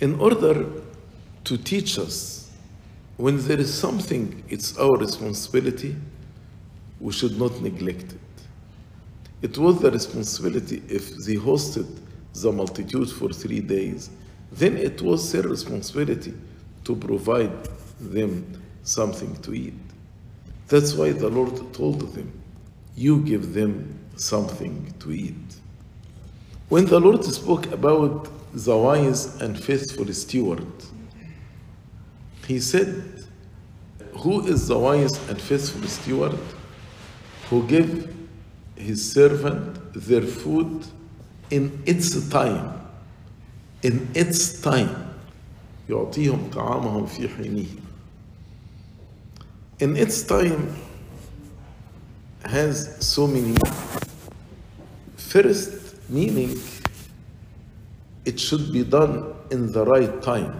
In 0.00 0.20
order 0.20 0.66
to 1.44 1.56
teach 1.56 1.98
us 1.98 2.50
when 3.16 3.38
there 3.46 3.58
is 3.58 3.72
something, 3.72 4.42
it's 4.48 4.76
our 4.78 4.96
responsibility, 4.96 5.96
we 7.00 7.12
should 7.12 7.38
not 7.38 7.60
neglect 7.62 8.12
it. 8.12 8.18
It 9.42 9.56
was 9.56 9.80
the 9.80 9.90
responsibility 9.90 10.82
if 10.88 11.16
they 11.16 11.36
hosted 11.36 11.86
the 12.34 12.52
multitude 12.52 13.10
for 13.10 13.30
three 13.30 13.60
days, 13.60 14.10
then 14.52 14.76
it 14.76 15.00
was 15.00 15.32
their 15.32 15.42
responsibility 15.42 16.34
to 16.84 16.94
provide 16.94 17.68
them 17.98 18.62
something 18.82 19.34
to 19.42 19.54
eat. 19.54 19.74
That's 20.68 20.94
why 20.94 21.12
the 21.12 21.28
Lord 21.28 21.72
told 21.72 22.00
them, 22.14 22.32
You 22.96 23.20
give 23.20 23.54
them 23.54 23.98
something 24.16 24.92
to 25.00 25.12
eat. 25.12 25.56
When 26.68 26.86
the 26.86 27.00
Lord 27.00 27.24
spoke 27.24 27.66
about 27.72 28.28
the 28.55 28.77
wise 28.77 29.41
and 29.41 29.57
faithful 29.61 30.11
steward, 30.13 30.65
He 32.47 32.59
said, 32.59 33.03
Who 34.17 34.45
is 34.45 34.67
the 34.67 34.77
wise 34.77 35.13
and 35.29 35.41
faithful 35.41 35.87
steward 35.87 36.37
who 37.49 37.67
gave 37.67 38.13
his 38.75 39.11
servant 39.11 39.77
their 39.93 40.21
food 40.21 40.85
in 41.49 41.83
its 41.85 42.29
time 42.29 42.81
in 43.83 44.09
its 44.15 44.61
time 44.61 44.95
يعطيهم 45.89 46.49
طعامهم 46.53 47.05
في 47.05 47.27
حينه 47.29 47.65
in 49.79 49.97
its 49.97 50.23
time 50.23 50.73
has 52.45 52.95
so 52.99 53.27
many 53.27 53.55
first 55.17 55.95
meaning 56.09 56.57
it 58.26 58.38
should 58.38 58.72
be 58.72 58.82
done 58.84 59.34
in 59.50 59.72
the 59.72 59.84
right 59.84 60.20
time 60.22 60.54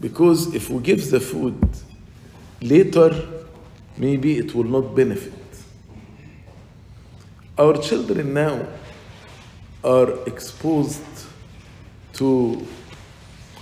because 0.00 0.54
if 0.54 0.70
we 0.70 0.80
give 0.82 1.10
the 1.10 1.18
food 1.18 1.58
later 2.60 3.10
maybe 3.96 4.38
it 4.38 4.54
will 4.54 4.70
not 4.76 4.94
benefit 4.94 5.32
our 7.58 7.76
children 7.78 8.32
now 8.32 8.66
are 9.82 10.10
exposed 10.26 11.02
to 12.12 12.64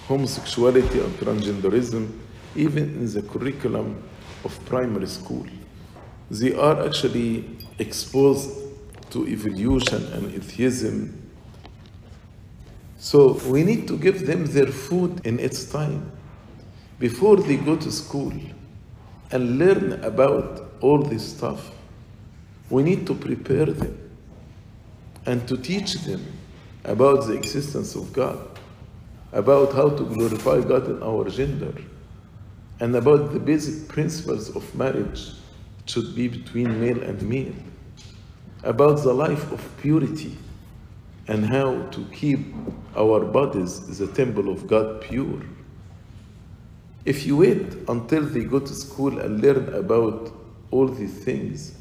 homosexuality 0.09 1.01
and 1.01 1.13
transgenderism 1.19 2.11
even 2.55 2.85
in 2.85 3.13
the 3.13 3.23
curriculum 3.23 4.03
of 4.45 4.59
primary 4.65 5.07
school. 5.07 5.47
They 6.31 6.55
are 6.55 6.87
actually 6.87 7.45
exposed 7.79 8.51
to 9.11 9.27
evolution 9.27 10.05
and 10.13 10.35
atheism. 10.35 11.26
So 12.99 13.35
we 13.47 13.63
need 13.63 13.87
to 13.89 13.99
give 13.99 14.27
them 14.27 14.47
their 14.47 14.67
food 14.67 15.25
in 15.27 15.39
its 15.39 15.71
time 15.71 16.11
before 16.99 17.37
they 17.37 17.57
go 17.57 17.77
to 17.77 17.93
school 17.93 18.33
and 19.31 19.59
learn 19.59 20.05
about 20.05 20.63
all 20.81 21.03
this 21.03 21.37
stuff. 21.37 21.71
We 22.71 22.83
need 22.83 23.07
to 23.07 23.15
prepare 23.15 23.67
them 23.67 23.99
and 25.27 25.47
to 25.49 25.57
teach 25.57 25.95
them 26.05 26.25
about 26.85 27.27
the 27.27 27.35
existence 27.35 27.95
of 27.97 28.13
God, 28.13 28.39
about 29.33 29.73
how 29.73 29.91
to 29.91 30.05
glorify 30.05 30.61
God 30.61 30.89
in 30.89 31.03
our 31.03 31.29
gender, 31.29 31.75
and 32.81 32.95
about 32.95 33.33
the 33.33 33.41
basic 33.41 33.89
principles 33.89 34.55
of 34.55 34.75
marriage 34.75 35.33
should 35.85 36.15
be 36.15 36.29
between 36.29 36.81
male 36.81 37.03
and 37.03 37.21
male, 37.23 37.55
about 38.63 39.03
the 39.03 39.13
life 39.13 39.53
of 39.53 39.61
purity 39.81 40.39
and 41.29 41.45
how 41.45 41.83
to 41.91 42.05
keep 42.13 42.55
our 42.97 43.25
bodies, 43.25 43.99
the 43.99 44.07
temple 44.07 44.49
of 44.49 44.67
God, 44.67 45.01
pure. 45.01 45.43
If 47.05 47.27
you 47.27 47.37
wait 47.39 47.75
until 47.89 48.23
they 48.23 48.45
go 48.45 48.59
to 48.59 48.75
school 48.75 49.19
and 49.19 49.41
learn 49.41 49.73
about 49.75 50.33
all 50.71 50.89
these 50.89 51.19
things, 51.25 51.75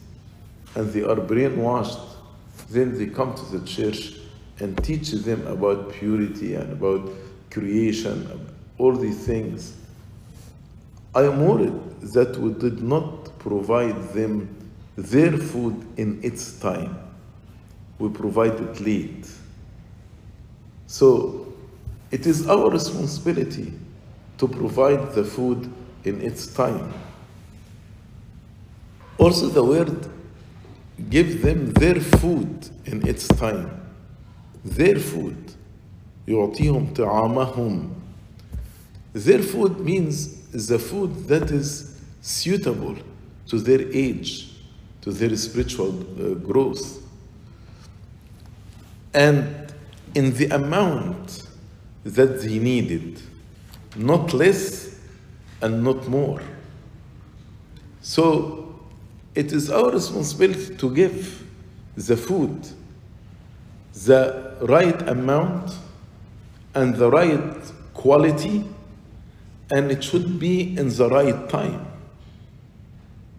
and 0.75 0.91
they 0.91 1.01
are 1.01 1.15
brainwashed, 1.15 2.05
then 2.69 2.97
they 2.97 3.07
come 3.07 3.33
to 3.33 3.57
the 3.57 3.65
church 3.65 4.13
and 4.59 4.81
teach 4.83 5.11
them 5.11 5.45
about 5.47 5.91
purity 5.93 6.55
and 6.55 6.71
about 6.73 7.09
creation, 7.49 8.47
all 8.77 8.95
these 8.95 9.25
things. 9.25 9.75
I 11.13 11.21
am 11.23 11.45
worried 11.45 12.01
that 12.13 12.37
we 12.37 12.51
did 12.53 12.81
not 12.81 13.37
provide 13.39 14.09
them 14.09 14.49
their 14.97 15.37
food 15.37 15.85
in 15.97 16.19
its 16.23 16.59
time 16.59 17.04
We 17.98 18.08
provided 18.08 18.80
late. 18.80 19.28
So 20.86 21.52
it 22.10 22.26
is 22.26 22.48
our 22.48 22.70
responsibility 22.70 23.72
to 24.38 24.48
provide 24.48 25.12
the 25.14 25.24
food 25.24 25.70
in 26.04 26.20
its 26.20 26.46
time. 26.46 26.92
Also, 29.18 29.48
the 29.48 29.62
word 29.62 30.08
give 31.10 31.42
them 31.42 31.72
their 31.74 32.00
food 32.00 32.68
in 32.86 33.06
its 33.06 33.28
time. 33.28 33.70
Their 34.64 34.98
food. 34.98 35.36
يعطيهم 36.26 36.94
طعامهم. 36.94 37.90
Their 39.12 39.42
food 39.42 39.80
means 39.80 40.40
the 40.68 40.78
food 40.78 41.28
that 41.28 41.50
is 41.50 42.00
suitable 42.22 42.96
to 43.48 43.58
their 43.58 43.80
age, 43.92 44.52
to 45.02 45.12
their 45.12 45.36
spiritual 45.36 45.90
uh, 45.90 46.34
growth. 46.34 47.02
And 49.15 49.73
in 50.13 50.33
the 50.33 50.47
amount 50.47 51.47
that 52.03 52.41
they 52.41 52.59
needed, 52.59 53.21
not 53.95 54.33
less 54.33 54.99
and 55.61 55.83
not 55.83 56.07
more. 56.07 56.41
So 58.01 58.79
it 59.33 59.51
is 59.51 59.71
our 59.71 59.89
responsibility 59.91 60.75
to 60.75 60.93
give 60.93 61.47
the 61.95 62.17
food 62.17 62.67
the 63.93 64.57
right 64.61 65.01
amount 65.07 65.71
and 66.73 66.93
the 66.95 67.09
right 67.09 67.71
quality, 67.93 68.65
and 69.71 69.91
it 69.91 70.03
should 70.03 70.37
be 70.37 70.77
in 70.77 70.89
the 70.89 71.09
right 71.09 71.49
time. 71.49 71.87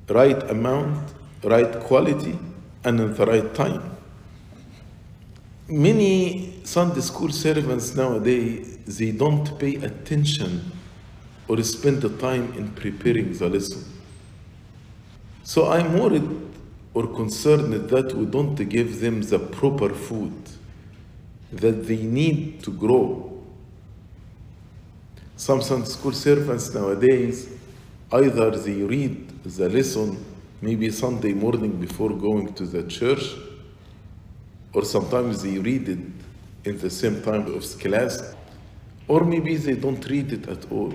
Right 0.08 0.50
amount, 0.50 1.12
right 1.44 1.78
quality, 1.80 2.38
and 2.82 2.98
in 2.98 3.14
the 3.14 3.26
right 3.26 3.54
time. 3.54 3.95
Many 5.68 6.60
Sunday 6.62 7.00
school 7.00 7.30
servants 7.32 7.96
nowadays, 7.96 8.78
they 8.86 9.10
don't 9.10 9.58
pay 9.58 9.74
attention 9.76 10.70
or 11.48 11.60
spend 11.64 12.02
the 12.02 12.10
time 12.18 12.52
in 12.54 12.70
preparing 12.70 13.32
the 13.36 13.48
lesson. 13.48 13.84
So 15.42 15.68
I'm 15.70 15.98
worried 15.98 16.28
or 16.94 17.08
concerned 17.08 17.72
that 17.88 18.14
we 18.14 18.26
don't 18.26 18.54
give 18.68 19.00
them 19.00 19.22
the 19.22 19.40
proper 19.40 19.92
food 19.92 20.34
that 21.52 21.86
they 21.86 22.02
need 22.02 22.62
to 22.62 22.70
grow. 22.72 23.42
Some 25.36 25.62
Sunday 25.62 25.86
school 25.88 26.12
servants 26.12 26.72
nowadays, 26.72 27.48
either 28.12 28.50
they 28.52 28.82
read 28.82 29.42
the 29.42 29.68
lesson 29.68 30.24
maybe 30.62 30.90
Sunday 30.90 31.32
morning 31.32 31.72
before 31.72 32.10
going 32.10 32.54
to 32.54 32.66
the 32.66 32.84
church, 32.84 33.34
or 34.76 34.84
sometimes 34.84 35.42
they 35.42 35.58
read 35.58 35.88
it 35.88 35.98
in 36.66 36.78
the 36.80 36.90
same 36.90 37.22
time 37.22 37.46
of 37.54 37.64
class, 37.80 38.34
or 39.08 39.24
maybe 39.24 39.56
they 39.56 39.74
don't 39.74 40.06
read 40.10 40.30
it 40.30 40.46
at 40.50 40.70
all, 40.70 40.92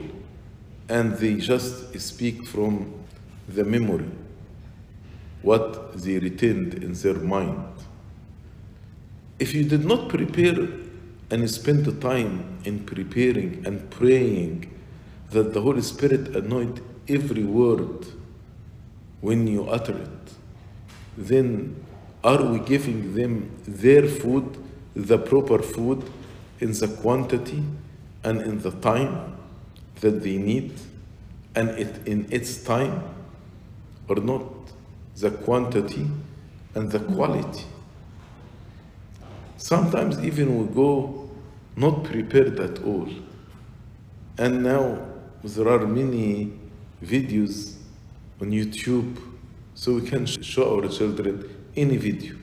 and 0.87 1.13
they 1.13 1.33
just 1.33 1.99
speak 1.99 2.45
from 2.45 2.93
the 3.47 3.63
memory 3.63 4.11
what 5.41 5.93
they 5.99 6.19
retained 6.19 6.75
in 6.75 6.93
their 6.93 7.15
mind. 7.15 7.73
If 9.39 9.55
you 9.55 9.63
did 9.63 9.83
not 9.83 10.09
prepare 10.09 10.67
and 11.31 11.49
spend 11.49 11.85
the 11.85 11.93
time 11.93 12.59
in 12.65 12.85
preparing 12.85 13.65
and 13.65 13.89
praying 13.89 14.71
that 15.31 15.55
the 15.55 15.61
Holy 15.61 15.81
Spirit 15.81 16.35
anoint 16.35 16.81
every 17.07 17.45
word 17.45 18.05
when 19.21 19.47
you 19.47 19.67
utter 19.67 19.97
it, 19.97 20.33
then 21.17 21.83
are 22.23 22.43
we 22.43 22.59
giving 22.59 23.15
them 23.15 23.51
their 23.67 24.07
food, 24.07 24.57
the 24.95 25.17
proper 25.17 25.59
food, 25.59 26.03
in 26.59 26.73
the 26.73 26.87
quantity 27.01 27.63
and 28.23 28.41
in 28.41 28.61
the 28.61 28.71
time 28.71 29.35
that 30.01 30.21
they 30.21 30.37
need, 30.37 30.73
and 31.55 31.69
it 31.71 32.07
in 32.07 32.27
its 32.31 32.63
time, 32.63 33.03
or 34.07 34.17
not? 34.17 34.43
The 35.15 35.31
quantity 35.31 36.07
and 36.75 36.91
the 36.91 36.99
quality. 36.99 37.65
Sometimes 39.57 40.23
even 40.23 40.57
we 40.57 40.73
go 40.73 41.29
not 41.75 42.03
prepared 42.03 42.59
at 42.59 42.83
all. 42.83 43.07
And 44.37 44.63
now 44.63 45.05
there 45.43 45.67
are 45.67 45.85
many 45.85 46.53
videos 47.03 47.75
on 48.39 48.51
YouTube 48.51 49.17
so 49.75 49.93
we 49.93 50.07
can 50.07 50.25
show 50.25 50.77
our 50.77 50.87
children 50.87 51.50
any 51.75 51.97
video. 51.97 52.35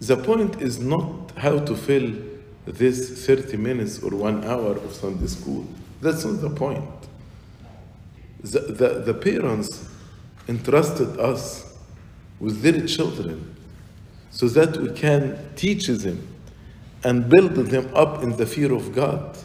The 0.00 0.16
point 0.16 0.60
is 0.62 0.78
not 0.78 1.32
how 1.36 1.58
to 1.58 1.76
fill 1.76 2.14
this 2.66 3.26
30 3.26 3.56
minutes 3.56 4.02
or 4.02 4.10
one 4.10 4.44
hour 4.44 4.76
of 4.76 4.92
Sunday 4.92 5.26
school. 5.26 5.66
That's 6.00 6.24
not 6.24 6.40
the 6.40 6.50
point. 6.50 6.88
The, 8.42 8.60
the, 8.60 8.88
the 9.00 9.14
parents 9.14 9.88
entrusted 10.46 11.18
us 11.18 11.76
with 12.38 12.62
their 12.62 12.86
children 12.86 13.56
so 14.30 14.48
that 14.48 14.76
we 14.76 14.92
can 14.92 15.54
teach 15.56 15.88
them 15.88 16.26
and 17.04 17.28
build 17.28 17.54
them 17.54 17.90
up 17.94 18.22
in 18.22 18.36
the 18.36 18.46
fear 18.46 18.72
of 18.72 18.94
God 18.94 19.36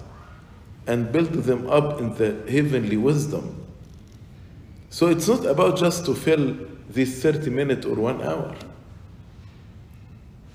and 0.85 1.11
build 1.11 1.33
them 1.33 1.69
up 1.69 1.99
in 1.99 2.13
the 2.15 2.51
heavenly 2.51 2.97
wisdom. 2.97 3.65
So 4.89 5.07
it's 5.07 5.27
not 5.27 5.45
about 5.45 5.77
just 5.77 6.05
to 6.05 6.13
fill 6.13 6.55
this 6.93 7.21
30 7.21 7.49
minutes 7.49 7.85
or 7.85 7.95
one 7.95 8.21
hour. 8.21 8.55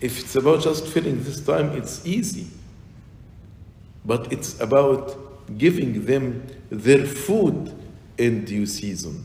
If 0.01 0.21
it's 0.21 0.37
about 0.37 0.63
just 0.63 0.87
filling 0.87 1.23
this 1.25 1.41
time, 1.41 1.73
it's 1.77 2.07
easy. 2.07 2.47
But 4.05 4.33
it's 4.33 4.61
about 4.61 5.59
giving 5.59 6.05
them 6.07 6.47
their 6.71 7.05
food 7.05 7.75
in 8.17 8.45
due 8.45 8.67
season. 8.67 9.25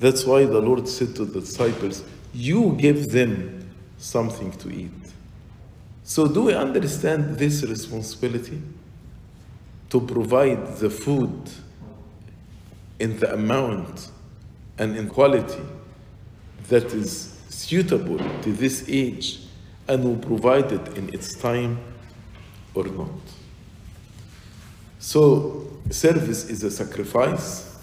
That's 0.00 0.24
why 0.24 0.44
the 0.46 0.60
Lord 0.60 0.88
said 0.88 1.14
to 1.16 1.24
the 1.24 1.40
disciples, 1.40 2.02
You 2.32 2.76
give 2.78 3.10
them 3.10 3.68
something 3.98 4.52
to 4.52 4.70
eat. 4.70 4.90
So, 6.02 6.26
do 6.26 6.44
we 6.44 6.54
understand 6.54 7.38
this 7.38 7.62
responsibility? 7.62 8.60
To 9.90 10.00
provide 10.00 10.76
the 10.78 10.90
food 10.90 11.50
in 12.98 13.18
the 13.18 13.32
amount 13.34 14.10
and 14.78 14.96
in 14.96 15.08
quality 15.08 15.62
that 16.68 16.84
is 16.92 17.38
suitable 17.48 18.18
to 18.42 18.52
this 18.52 18.84
age 18.88 19.40
and 19.88 20.02
will 20.04 20.16
provide 20.16 20.72
it 20.72 20.96
in 20.96 21.12
its 21.12 21.34
time 21.34 21.78
or 22.74 22.84
not. 22.84 23.10
So, 24.98 25.70
service 25.90 26.48
is 26.48 26.62
a 26.64 26.70
sacrifice, 26.70 27.78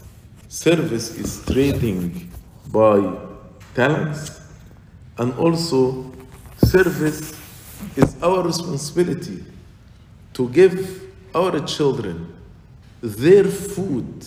service 0.48 1.18
is 1.18 1.46
trading 1.46 2.32
by 2.72 3.16
talents, 3.76 4.42
and 5.18 5.34
also 5.36 6.12
service 6.66 7.36
is 7.96 8.22
our 8.24 8.42
responsibility 8.42 9.44
to 10.34 10.50
give 10.50 11.04
our 11.36 11.60
children 11.68 12.34
their 13.02 13.44
food 13.44 14.26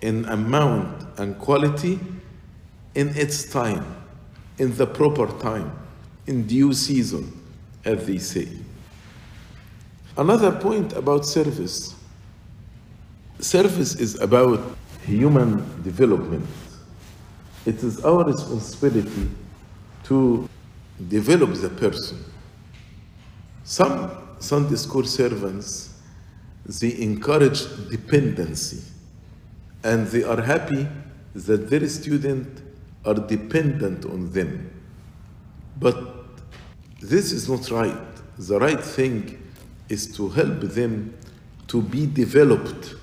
in 0.00 0.24
amount 0.26 1.18
and 1.18 1.38
quality 1.38 1.98
in 2.94 3.08
its 3.16 3.50
time, 3.50 3.84
in 4.58 4.76
the 4.76 4.86
proper 4.86 5.26
time, 5.40 5.72
in 6.26 6.46
due 6.46 6.72
season, 6.72 7.40
as 7.84 8.06
they 8.06 8.18
say. 8.18 8.48
Another 10.16 10.52
point 10.52 10.92
about 10.92 11.24
service 11.24 11.94
service 13.38 13.94
is 13.94 14.20
about 14.20 14.60
human 15.06 15.82
development. 15.82 16.46
It 17.64 17.82
is 17.82 18.04
our 18.04 18.24
responsibility 18.24 19.30
to 20.04 20.48
develop 21.08 21.54
the 21.54 21.70
person. 21.70 22.22
Some 23.64 24.10
Sunday 24.38 24.76
school 24.76 25.04
servants 25.04 25.94
they 26.66 27.00
encourage 27.00 27.62
dependency 27.88 28.82
and 29.82 30.06
they 30.08 30.22
are 30.22 30.40
happy 30.40 30.86
that 31.34 31.70
their 31.70 31.88
students 31.88 32.60
are 33.04 33.14
dependent 33.14 34.04
on 34.04 34.32
them. 34.32 34.70
But 35.78 35.96
this 37.00 37.32
is 37.32 37.48
not 37.48 37.70
right. 37.70 37.96
The 38.38 38.58
right 38.58 38.82
thing 38.82 39.42
is 39.88 40.14
to 40.16 40.28
help 40.28 40.60
them 40.60 41.14
to 41.68 41.80
be 41.82 42.06
developed 42.06 42.94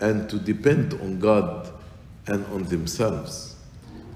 and 0.00 0.28
to 0.30 0.38
depend 0.38 0.94
on 0.94 1.18
God 1.18 1.70
and 2.26 2.44
on 2.46 2.64
themselves, 2.64 3.56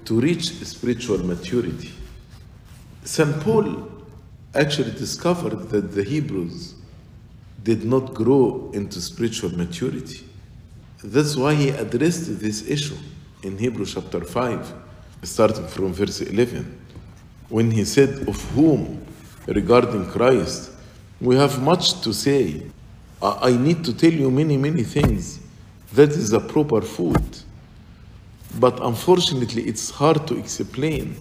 to 0.05 0.19
reach 0.19 0.51
spiritual 0.65 1.19
maturity. 1.19 1.91
St. 3.03 3.39
Paul 3.41 3.91
actually 4.55 4.91
discovered 4.91 5.69
that 5.69 5.93
the 5.93 6.03
Hebrews 6.03 6.75
did 7.63 7.83
not 7.83 8.13
grow 8.13 8.71
into 8.73 9.01
spiritual 9.01 9.55
maturity. 9.55 10.25
That's 11.03 11.35
why 11.35 11.53
he 11.55 11.69
addressed 11.69 12.39
this 12.39 12.67
issue 12.67 12.97
in 13.43 13.57
Hebrews 13.57 13.93
chapter 13.93 14.21
5, 14.21 14.73
starting 15.25 15.67
from 15.67 15.93
verse 15.93 16.21
11, 16.21 16.79
when 17.49 17.71
he 17.71 17.85
said, 17.85 18.27
Of 18.27 18.41
whom, 18.51 19.05
regarding 19.47 20.09
Christ, 20.09 20.71
we 21.21 21.35
have 21.35 21.61
much 21.61 22.01
to 22.01 22.13
say. 22.13 22.63
I 23.21 23.51
need 23.51 23.83
to 23.85 23.93
tell 23.93 24.11
you 24.11 24.29
many, 24.29 24.57
many 24.57 24.83
things. 24.83 25.39
That 25.93 26.09
is 26.09 26.29
the 26.29 26.39
proper 26.39 26.81
food. 26.81 27.23
But 28.59 28.81
unfortunately, 28.81 29.63
it's 29.63 29.89
hard 29.89 30.27
to 30.27 30.37
explain. 30.37 31.15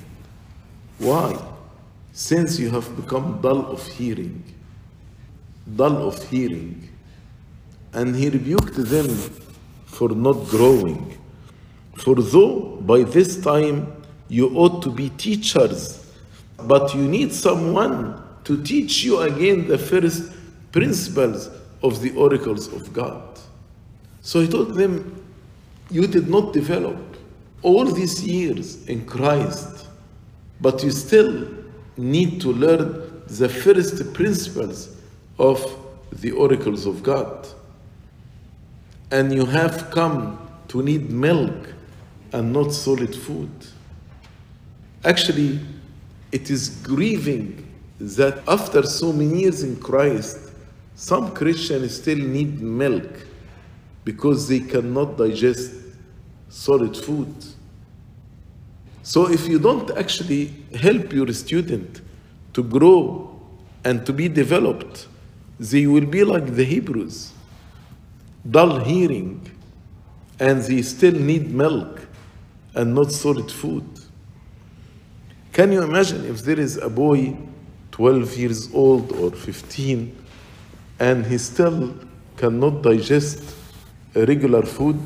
Why? 0.99 1.37
Since 2.13 2.59
you 2.59 2.71
have 2.71 2.95
become 2.97 3.41
dull 3.41 3.67
of 3.67 3.87
hearing, 3.87 4.43
dull 5.77 6.07
of 6.09 6.23
hearing. 6.29 6.89
And 7.93 8.15
he 8.15 8.29
rebuked 8.29 8.75
them 8.75 9.09
for 9.87 10.09
not 10.11 10.49
growing. 10.49 11.19
For 11.97 12.17
though 12.17 12.79
by 12.81 13.03
this 13.03 13.41
time 13.43 14.03
you 14.29 14.57
ought 14.57 14.83
to 14.83 14.91
be 14.91 15.11
teachers, 15.11 16.05
but 16.59 16.95
you 16.95 17.03
need 17.03 17.33
someone 17.33 18.23
to 18.45 18.63
teach 18.63 19.05
you 19.05 19.21
again 19.21 19.69
the 19.69 19.79
first 19.79 20.33
principles 20.73 21.51
of 21.83 22.01
the 22.01 22.15
oracles 22.17 22.73
of 22.73 22.93
God. 22.93 23.39
So 24.23 24.41
he 24.41 24.49
told 24.49 24.75
them, 24.75 25.23
You 25.91 26.07
did 26.07 26.29
not 26.29 26.53
develop 26.53 26.99
all 27.63 27.85
these 27.85 28.25
years 28.25 28.87
in 28.87 29.07
Christ, 29.07 29.87
but 30.61 30.83
you 30.83 30.91
still 30.91 31.47
need 31.97 32.41
to 32.41 32.53
learn 32.53 33.23
the 33.27 33.49
first 33.49 34.13
principles 34.15 34.97
of 35.39 35.63
the 36.13 36.33
oracles 36.33 36.87
of 36.87 37.03
God. 37.03 37.47
And 39.11 39.33
you 39.33 39.47
have 39.47 39.91
come 39.91 40.39
to 40.69 40.83
need 40.83 41.11
milk 41.11 41.74
and 42.35 42.53
not 42.53 42.73
solid 42.73 43.15
food. 43.15 43.49
Actually, 45.05 45.61
it 46.33 46.51
is 46.51 46.69
grieving 46.83 47.65
that 48.01 48.43
after 48.49 48.83
so 48.83 49.13
many 49.13 49.43
years 49.43 49.63
in 49.63 49.77
Christ, 49.77 50.51
some 50.97 51.33
Christians 51.33 51.95
still 51.95 52.19
need 52.19 52.61
milk 52.61 53.25
because 54.05 54.49
they 54.49 54.59
cannot 54.59 55.17
digest 55.17 55.75
solid 56.49 56.97
food. 56.97 57.33
So 59.05 59.31
if 59.31 59.47
you 59.47 59.61
don't 59.61 59.97
actually 59.97 60.53
help 60.75 61.13
your 61.13 61.33
student 61.33 62.01
to 62.53 62.65
grow 62.65 63.41
and 63.85 64.05
to 64.07 64.13
be 64.13 64.29
developed, 64.29 65.07
they 65.61 65.87
will 65.87 66.07
be 66.07 66.25
like 66.25 66.57
the 66.57 66.65
Hebrews, 66.65 67.31
dull 68.51 68.81
hearing, 68.81 69.49
and 70.41 70.61
they 70.63 70.83
still 70.83 71.15
need 71.15 71.53
milk 71.53 72.09
and 72.75 72.95
not 72.95 73.13
solid 73.13 73.51
food. 73.51 73.85
Can 75.53 75.71
you 75.71 75.83
imagine 75.83 76.25
if 76.27 76.43
there 76.43 76.59
is 76.59 76.77
a 76.77 76.89
boy 76.89 77.37
12 77.93 78.37
years 78.37 78.75
old 78.75 79.13
or 79.13 79.31
15 79.31 80.17
and 80.99 81.25
he 81.25 81.39
still 81.39 81.95
cannot 82.37 82.83
digest 82.83 83.55
regular 84.15 84.63
food, 84.63 84.99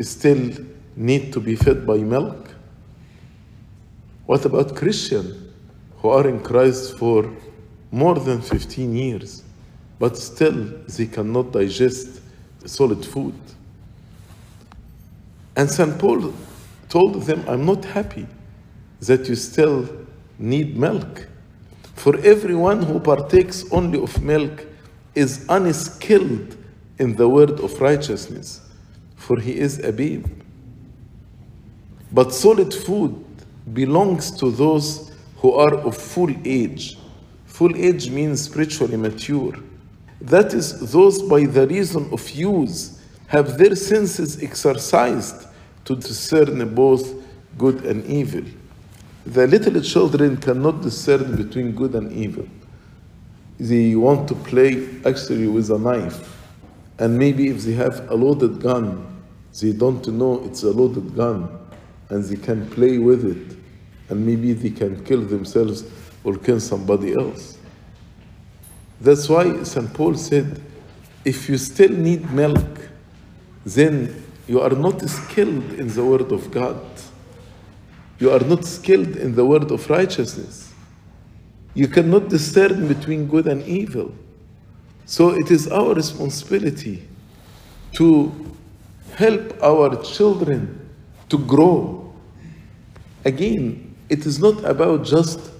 still 0.00 0.50
need 0.96 1.32
to 1.32 1.40
be 1.40 1.56
fed 1.56 1.86
by 1.86 1.96
milk? 1.96 2.54
What 4.26 4.44
about 4.44 4.76
Christians 4.76 5.50
who 5.98 6.10
are 6.10 6.28
in 6.28 6.40
Christ 6.40 6.98
for 6.98 7.30
more 7.90 8.16
than 8.16 8.42
15 8.42 8.94
years, 8.94 9.42
but 9.98 10.16
still 10.16 10.82
they 10.86 11.06
cannot 11.06 11.52
digest 11.52 12.20
solid 12.66 13.04
food? 13.04 13.34
And 15.56 15.70
St. 15.70 15.98
Paul 15.98 16.32
told 16.90 17.22
them, 17.22 17.42
I'm 17.48 17.64
not 17.64 17.84
happy 17.84 18.26
that 19.00 19.28
you 19.28 19.34
still 19.34 19.88
need 20.38 20.76
milk. 20.76 21.28
For 21.94 22.18
everyone 22.18 22.82
who 22.82 23.00
partakes 23.00 23.64
only 23.72 24.02
of 24.02 24.22
milk 24.22 24.66
is 25.14 25.46
unskilled 25.48 26.56
in 26.98 27.16
the 27.16 27.28
word 27.28 27.60
of 27.60 27.80
righteousness, 27.80 28.60
for 29.16 29.40
he 29.40 29.58
is 29.58 29.78
a 29.78 29.92
babe. 29.92 30.26
But 32.12 32.34
solid 32.34 32.74
food 32.74 33.24
belongs 33.72 34.30
to 34.32 34.50
those 34.50 35.12
who 35.36 35.52
are 35.52 35.74
of 35.74 35.96
full 35.96 36.34
age. 36.44 36.98
Full 37.46 37.76
age 37.76 38.10
means 38.10 38.42
spiritually 38.42 38.96
mature. 38.96 39.54
That 40.20 40.52
is, 40.52 40.92
those 40.92 41.22
by 41.22 41.46
the 41.46 41.66
reason 41.66 42.10
of 42.12 42.28
use 42.30 43.00
have 43.28 43.56
their 43.56 43.76
senses 43.76 44.42
exercised 44.42 45.46
to 45.84 45.96
discern 45.96 46.74
both 46.74 47.14
good 47.58 47.84
and 47.84 48.04
evil. 48.06 48.44
The 49.26 49.46
little 49.46 49.80
children 49.82 50.36
cannot 50.36 50.82
discern 50.82 51.36
between 51.36 51.72
good 51.72 51.94
and 51.94 52.12
evil. 52.12 52.46
They 53.58 53.94
want 53.94 54.28
to 54.28 54.34
play 54.34 54.88
actually 55.04 55.46
with 55.46 55.70
a 55.70 55.78
knife. 55.78 56.36
And 56.98 57.18
maybe 57.18 57.48
if 57.48 57.62
they 57.62 57.72
have 57.72 58.10
a 58.10 58.14
loaded 58.14 58.60
gun, 58.60 59.06
they 59.60 59.72
don't 59.72 60.06
know 60.08 60.42
it's 60.44 60.62
a 60.62 60.70
loaded 60.70 61.14
gun 61.14 61.48
and 62.08 62.24
they 62.24 62.36
can 62.36 62.68
play 62.70 62.98
with 62.98 63.24
it. 63.24 63.56
And 64.08 64.26
maybe 64.26 64.52
they 64.52 64.70
can 64.70 65.04
kill 65.04 65.22
themselves 65.22 65.84
or 66.24 66.36
kill 66.36 66.60
somebody 66.60 67.14
else. 67.14 67.58
That's 69.00 69.28
why 69.28 69.62
St. 69.62 69.92
Paul 69.94 70.14
said, 70.14 70.60
if 71.24 71.48
you 71.48 71.56
still 71.58 71.90
need 71.90 72.30
milk, 72.32 72.88
then 73.64 74.24
you 74.46 74.60
are 74.60 74.70
not 74.70 75.00
skilled 75.08 75.72
in 75.74 75.88
the 75.88 76.04
word 76.04 76.32
of 76.32 76.50
God. 76.50 76.80
You 78.18 78.30
are 78.30 78.40
not 78.40 78.64
skilled 78.64 79.16
in 79.16 79.34
the 79.34 79.44
word 79.44 79.70
of 79.70 79.88
righteousness. 79.88 80.72
You 81.74 81.88
cannot 81.88 82.28
discern 82.28 82.88
between 82.88 83.26
good 83.26 83.46
and 83.46 83.62
evil. 83.62 84.12
So 85.06 85.30
it 85.30 85.50
is 85.50 85.68
our 85.68 85.94
responsibility 85.94 87.06
to 87.92 88.32
help 89.16 89.62
our 89.62 89.96
children 90.02 90.88
to 91.28 91.38
grow. 91.38 92.12
Again, 93.24 93.94
it 94.08 94.26
is 94.26 94.38
not 94.40 94.64
about 94.64 95.04
just 95.04 95.50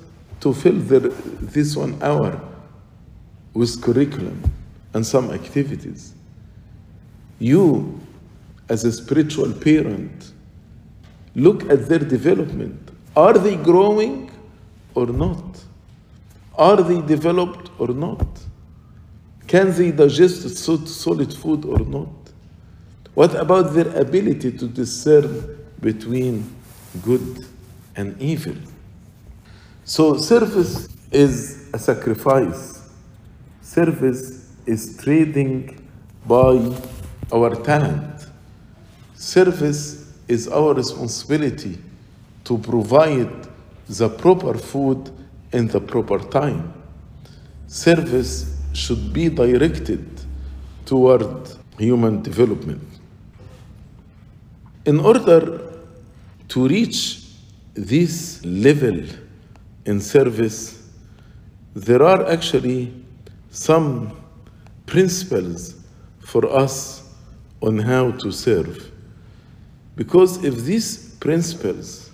to 0.40 0.53
fill 0.53 0.79
their, 0.79 1.01
this 1.01 1.77
one 1.77 2.01
hour 2.03 2.40
with 3.55 3.81
curriculum 3.83 4.43
and 4.95 5.07
some 5.07 5.31
activities. 5.31 6.14
You, 7.38 8.01
as 8.70 8.85
a 8.85 8.92
spiritual 8.92 9.52
parent, 9.52 10.33
look 11.35 11.68
at 11.68 11.88
their 11.88 11.98
development. 11.98 12.90
Are 13.16 13.37
they 13.37 13.56
growing 13.56 14.30
or 14.94 15.06
not? 15.06 15.62
Are 16.56 16.76
they 16.76 17.00
developed 17.02 17.70
or 17.78 17.88
not? 17.88 18.28
Can 19.48 19.76
they 19.76 19.90
digest 19.90 20.56
solid 20.56 21.35
food 21.35 21.64
or 21.64 21.80
not? 21.80 22.09
What 23.14 23.35
about 23.35 23.74
their 23.74 23.88
ability 23.98 24.52
to 24.52 24.68
discern 24.68 25.59
between 25.80 26.54
good 27.02 27.44
and 27.96 28.20
evil? 28.22 28.54
So, 29.85 30.16
service 30.16 30.88
is 31.11 31.68
a 31.74 31.78
sacrifice. 31.78 32.88
Service 33.62 34.48
is 34.64 34.96
trading 35.02 35.85
by 36.24 36.72
our 37.33 37.56
talent. 37.64 38.19
Service 39.20 40.06
is 40.28 40.48
our 40.48 40.72
responsibility 40.72 41.76
to 42.42 42.56
provide 42.56 43.30
the 43.87 44.09
proper 44.09 44.54
food 44.54 45.11
in 45.52 45.68
the 45.68 45.78
proper 45.78 46.18
time. 46.18 46.72
Service 47.66 48.56
should 48.72 49.12
be 49.12 49.28
directed 49.28 50.09
toward 50.87 51.50
human 51.78 52.22
development. 52.22 52.83
In 54.87 54.98
order 54.98 55.70
to 56.48 56.66
reach 56.66 57.22
this 57.74 58.42
level 58.42 59.02
in 59.85 60.00
service, 60.00 60.83
there 61.74 62.02
are 62.02 62.26
actually 62.26 62.90
some 63.50 64.16
principles 64.87 65.74
for 66.20 66.50
us 66.50 67.06
on 67.61 67.78
how 67.80 68.12
to 68.12 68.33
serve. 68.33 68.89
Because 70.01 70.43
if 70.43 70.65
these 70.65 71.15
principles 71.17 72.09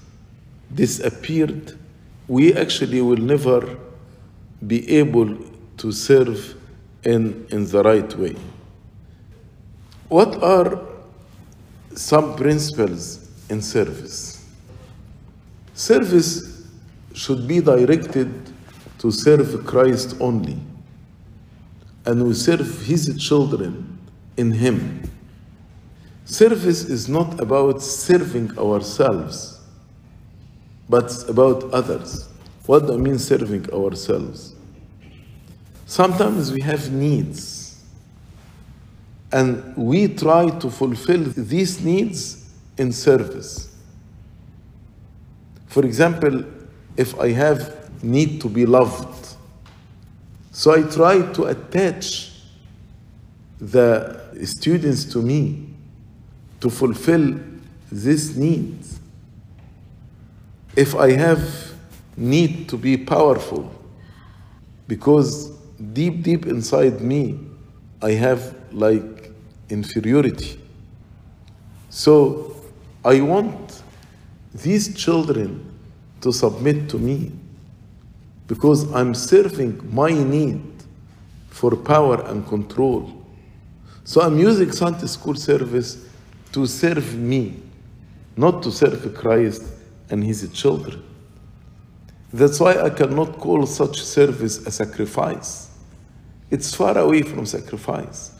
disappeared, 0.74 1.78
we 2.26 2.52
actually 2.52 3.00
will 3.00 3.16
never 3.16 3.78
be 4.66 4.98
able 4.98 5.36
to 5.76 5.92
serve 5.92 6.56
in, 7.04 7.46
in 7.50 7.64
the 7.68 7.84
right 7.84 8.12
way. 8.18 8.34
What 10.08 10.42
are 10.42 10.80
some 11.94 12.34
principles 12.34 13.30
in 13.48 13.62
service? 13.62 14.44
Service 15.74 16.66
should 17.14 17.46
be 17.46 17.60
directed 17.60 18.32
to 18.98 19.12
serve 19.12 19.64
Christ 19.64 20.16
only, 20.18 20.58
and 22.04 22.26
we 22.26 22.34
serve 22.34 22.84
His 22.84 23.16
children 23.16 23.96
in 24.36 24.50
Him. 24.50 25.08
Service 26.26 26.84
is 26.84 27.08
not 27.08 27.38
about 27.40 27.80
serving 27.80 28.58
ourselves, 28.58 29.60
but 30.88 31.12
about 31.28 31.72
others. 31.72 32.28
What 32.66 32.88
do 32.88 32.94
I 32.94 32.96
mean 32.96 33.16
serving 33.18 33.72
ourselves? 33.72 34.54
Sometimes 35.86 36.50
we 36.50 36.60
have 36.62 36.90
needs, 36.90 37.80
and 39.30 39.76
we 39.76 40.08
try 40.08 40.50
to 40.50 40.68
fulfill 40.68 41.22
these 41.22 41.84
needs 41.84 42.44
in 42.76 42.90
service. 42.90 43.72
For 45.68 45.84
example, 45.84 46.44
if 46.96 47.18
I 47.20 47.30
have 47.30 48.02
need 48.02 48.40
to 48.40 48.48
be 48.48 48.66
loved, 48.66 49.36
so 50.50 50.72
I 50.74 50.82
try 50.92 51.22
to 51.34 51.44
attach 51.44 52.32
the 53.60 54.20
students 54.44 55.04
to 55.04 55.22
me 55.22 55.65
to 56.60 56.70
fulfill 56.70 57.38
this 57.90 58.36
need. 58.36 58.78
If 60.74 60.94
I 60.94 61.12
have 61.12 61.74
need 62.16 62.68
to 62.68 62.76
be 62.76 62.96
powerful, 62.96 63.70
because 64.88 65.50
deep, 65.92 66.22
deep 66.22 66.46
inside 66.46 67.00
me, 67.00 67.38
I 68.02 68.12
have 68.12 68.54
like 68.72 69.32
inferiority. 69.68 70.60
So 71.90 72.56
I 73.04 73.20
want 73.20 73.82
these 74.54 74.94
children 74.94 75.72
to 76.20 76.32
submit 76.32 76.88
to 76.90 76.98
me 76.98 77.32
because 78.46 78.90
I'm 78.92 79.14
serving 79.14 79.94
my 79.94 80.10
need 80.10 80.62
for 81.50 81.74
power 81.76 82.22
and 82.26 82.46
control. 82.46 83.24
So 84.04 84.20
I'm 84.20 84.38
using 84.38 84.70
Sunday 84.72 85.06
school 85.06 85.34
service 85.34 86.05
to 86.56 86.66
serve 86.66 87.18
me, 87.18 87.54
not 88.34 88.62
to 88.62 88.72
serve 88.72 89.14
Christ 89.14 89.62
and 90.08 90.24
his 90.24 90.50
children. 90.54 91.04
That's 92.32 92.58
why 92.58 92.80
I 92.80 92.88
cannot 92.88 93.36
call 93.40 93.66
such 93.66 94.02
service 94.02 94.66
a 94.66 94.70
sacrifice. 94.70 95.68
It's 96.50 96.74
far 96.74 96.96
away 96.96 97.20
from 97.20 97.44
sacrifice. 97.44 98.32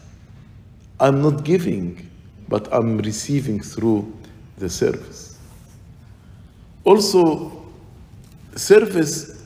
I'm 0.99 1.21
not 1.21 1.45
giving, 1.45 2.09
but 2.49 2.73
I'm 2.73 2.97
receiving 2.97 3.61
through 3.61 4.11
the 4.57 4.71
service. 4.71 5.39
Also, 6.85 7.67
service 8.55 9.45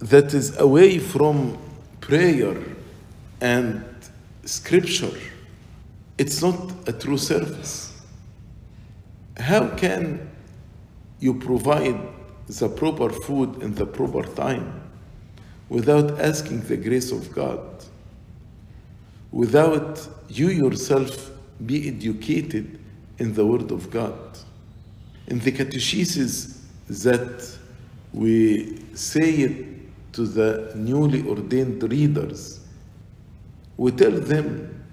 that 0.00 0.34
is 0.34 0.58
away 0.58 0.98
from 0.98 1.56
prayer 2.00 2.56
and 3.40 3.84
scripture, 4.44 5.16
it's 6.18 6.42
not 6.42 6.88
a 6.88 6.92
true 6.92 7.16
service. 7.16 7.87
How 9.38 9.68
can 9.76 10.30
you 11.20 11.34
provide 11.34 11.98
the 12.46 12.68
proper 12.68 13.10
food 13.10 13.62
in 13.62 13.74
the 13.74 13.86
proper 13.86 14.22
time 14.22 14.82
without 15.68 16.20
asking 16.20 16.62
the 16.62 16.76
grace 16.76 17.12
of 17.12 17.32
God? 17.32 17.78
without 19.30 20.08
you 20.28 20.48
yourself 20.48 21.30
be 21.64 21.88
educated 21.88 22.78
in 23.18 23.34
the 23.34 23.44
Word 23.44 23.70
of 23.70 23.90
God. 23.90 24.38
In 25.26 25.38
the 25.40 25.52
catechesis 25.52 26.60
that 26.88 27.58
we 28.12 28.78
say 28.94 29.30
it 29.30 30.12
to 30.14 30.24
the 30.24 30.72
newly 30.74 31.26
ordained 31.28 31.82
readers, 31.90 32.60
we 33.76 33.92
tell 33.92 34.12
them 34.12 34.84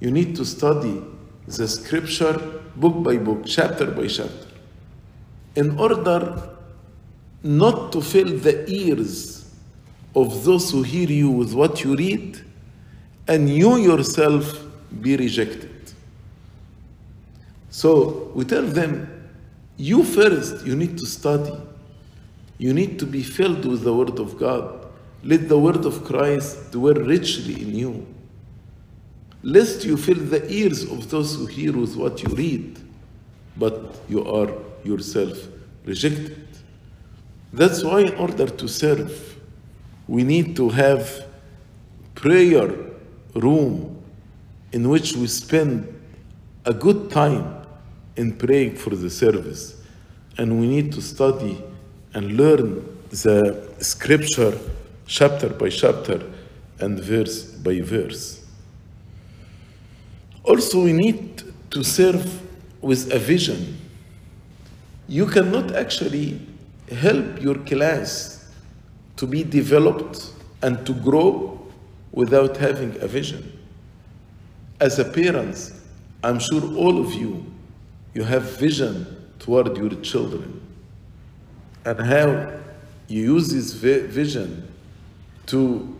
you 0.00 0.10
need 0.10 0.36
to 0.36 0.44
study 0.44 1.02
the 1.46 1.66
scripture 1.66 2.57
book 2.80 3.02
by 3.02 3.16
book, 3.16 3.42
chapter 3.44 3.86
by 3.90 4.06
chapter, 4.06 4.46
in 5.56 5.78
order 5.78 6.50
not 7.42 7.92
to 7.92 8.00
fill 8.00 8.38
the 8.38 8.68
ears 8.70 9.50
of 10.14 10.44
those 10.44 10.70
who 10.70 10.82
hear 10.82 11.08
you 11.08 11.30
with 11.30 11.52
what 11.54 11.84
you 11.84 11.94
read 11.96 12.38
and 13.26 13.48
you 13.48 13.76
yourself 13.76 14.64
be 15.00 15.16
rejected. 15.16 15.70
So 17.70 18.32
we 18.34 18.44
tell 18.44 18.62
them, 18.62 19.08
you 19.76 20.02
first, 20.02 20.66
you 20.66 20.74
need 20.74 20.98
to 20.98 21.06
study. 21.06 21.52
You 22.58 22.74
need 22.74 22.98
to 22.98 23.06
be 23.06 23.22
filled 23.22 23.64
with 23.64 23.82
the 23.82 23.94
Word 23.94 24.18
of 24.18 24.38
God. 24.38 24.86
Let 25.22 25.48
the 25.48 25.58
Word 25.58 25.84
of 25.84 26.04
Christ 26.04 26.72
dwell 26.72 26.94
richly 26.94 27.62
in 27.62 27.74
you. 27.74 28.06
Lest 29.42 29.84
you 29.84 29.96
fill 29.96 30.16
the 30.16 30.50
ears 30.52 30.82
of 30.82 31.10
those 31.10 31.36
who 31.36 31.46
hear 31.46 31.72
with 31.72 31.96
what 31.96 32.22
you 32.22 32.28
read, 32.34 32.78
but 33.56 33.94
you 34.08 34.24
are 34.24 34.50
yourself 34.84 35.46
rejected. 35.84 36.46
That's 37.52 37.82
why, 37.82 38.00
in 38.00 38.14
order 38.16 38.46
to 38.46 38.68
serve, 38.68 39.36
we 40.06 40.22
need 40.22 40.56
to 40.56 40.68
have 40.70 41.26
prayer 42.14 42.74
room 43.34 44.02
in 44.72 44.88
which 44.88 45.14
we 45.14 45.26
spend 45.26 45.94
a 46.64 46.74
good 46.74 47.10
time 47.10 47.66
in 48.16 48.36
praying 48.36 48.76
for 48.76 48.90
the 48.90 49.08
service. 49.08 49.80
And 50.36 50.60
we 50.60 50.66
need 50.66 50.92
to 50.92 51.02
study 51.02 51.62
and 52.14 52.36
learn 52.36 52.84
the 53.10 53.74
scripture 53.78 54.58
chapter 55.06 55.48
by 55.48 55.70
chapter 55.70 56.22
and 56.80 56.98
verse 56.98 57.44
by 57.44 57.80
verse. 57.80 58.44
Also, 60.48 60.82
we 60.82 60.94
need 60.94 61.42
to 61.70 61.84
serve 61.84 62.40
with 62.80 63.12
a 63.12 63.18
vision. 63.18 63.78
You 65.06 65.26
cannot 65.26 65.76
actually 65.76 66.40
help 66.90 67.42
your 67.42 67.56
class 67.56 68.50
to 69.16 69.26
be 69.26 69.44
developed 69.44 70.32
and 70.62 70.86
to 70.86 70.94
grow 70.94 71.60
without 72.12 72.56
having 72.56 72.96
a 73.02 73.06
vision. 73.06 73.60
As 74.80 74.98
a 74.98 75.04
parent, 75.04 75.70
I'm 76.24 76.38
sure 76.38 76.64
all 76.74 76.98
of 76.98 77.12
you, 77.12 77.44
you 78.14 78.24
have 78.24 78.58
vision 78.58 79.28
toward 79.38 79.76
your 79.76 79.90
children 80.00 80.62
and 81.84 82.00
how 82.00 82.58
you 83.06 83.34
use 83.34 83.52
this 83.52 83.74
vision 83.74 84.66
to 85.46 85.94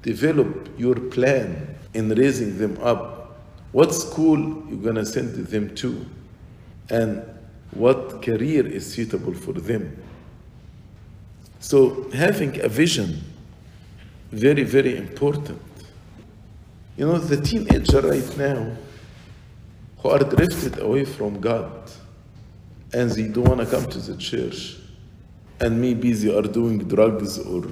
develop 0.00 0.70
your 0.78 0.94
plan 0.94 1.76
in 1.92 2.08
raising 2.08 2.56
them 2.56 2.78
up 2.82 3.13
what 3.74 3.92
school 3.92 4.38
you're 4.68 4.78
going 4.78 4.94
to 4.94 5.04
send 5.04 5.34
them 5.34 5.74
to, 5.74 6.06
and 6.90 7.24
what 7.72 8.22
career 8.22 8.64
is 8.64 8.94
suitable 8.94 9.34
for 9.34 9.52
them. 9.52 10.00
So 11.58 12.08
having 12.10 12.60
a 12.60 12.68
vision, 12.68 13.20
very, 14.30 14.62
very 14.62 14.96
important. 14.96 15.60
You 16.96 17.06
know, 17.06 17.18
the 17.18 17.42
teenager 17.42 18.00
right 18.00 18.38
now 18.38 18.76
who 19.98 20.08
are 20.08 20.20
drifted 20.20 20.78
away 20.78 21.04
from 21.04 21.40
God 21.40 21.90
and 22.92 23.10
they 23.10 23.26
don't 23.26 23.48
want 23.48 23.58
to 23.58 23.66
come 23.66 23.86
to 23.86 23.98
the 23.98 24.16
church 24.16 24.76
and 25.58 25.80
maybe 25.80 26.12
they 26.12 26.32
are 26.32 26.42
doing 26.42 26.78
drugs 26.78 27.40
or 27.40 27.64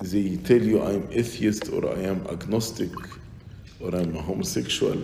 they 0.00 0.38
tell 0.38 0.62
you 0.62 0.82
I'm 0.82 1.06
atheist 1.10 1.68
or 1.70 1.86
I 1.94 2.00
am 2.04 2.26
agnostic 2.28 2.88
or 3.80 3.94
I'm 3.94 4.14
a 4.16 4.22
homosexual. 4.22 5.02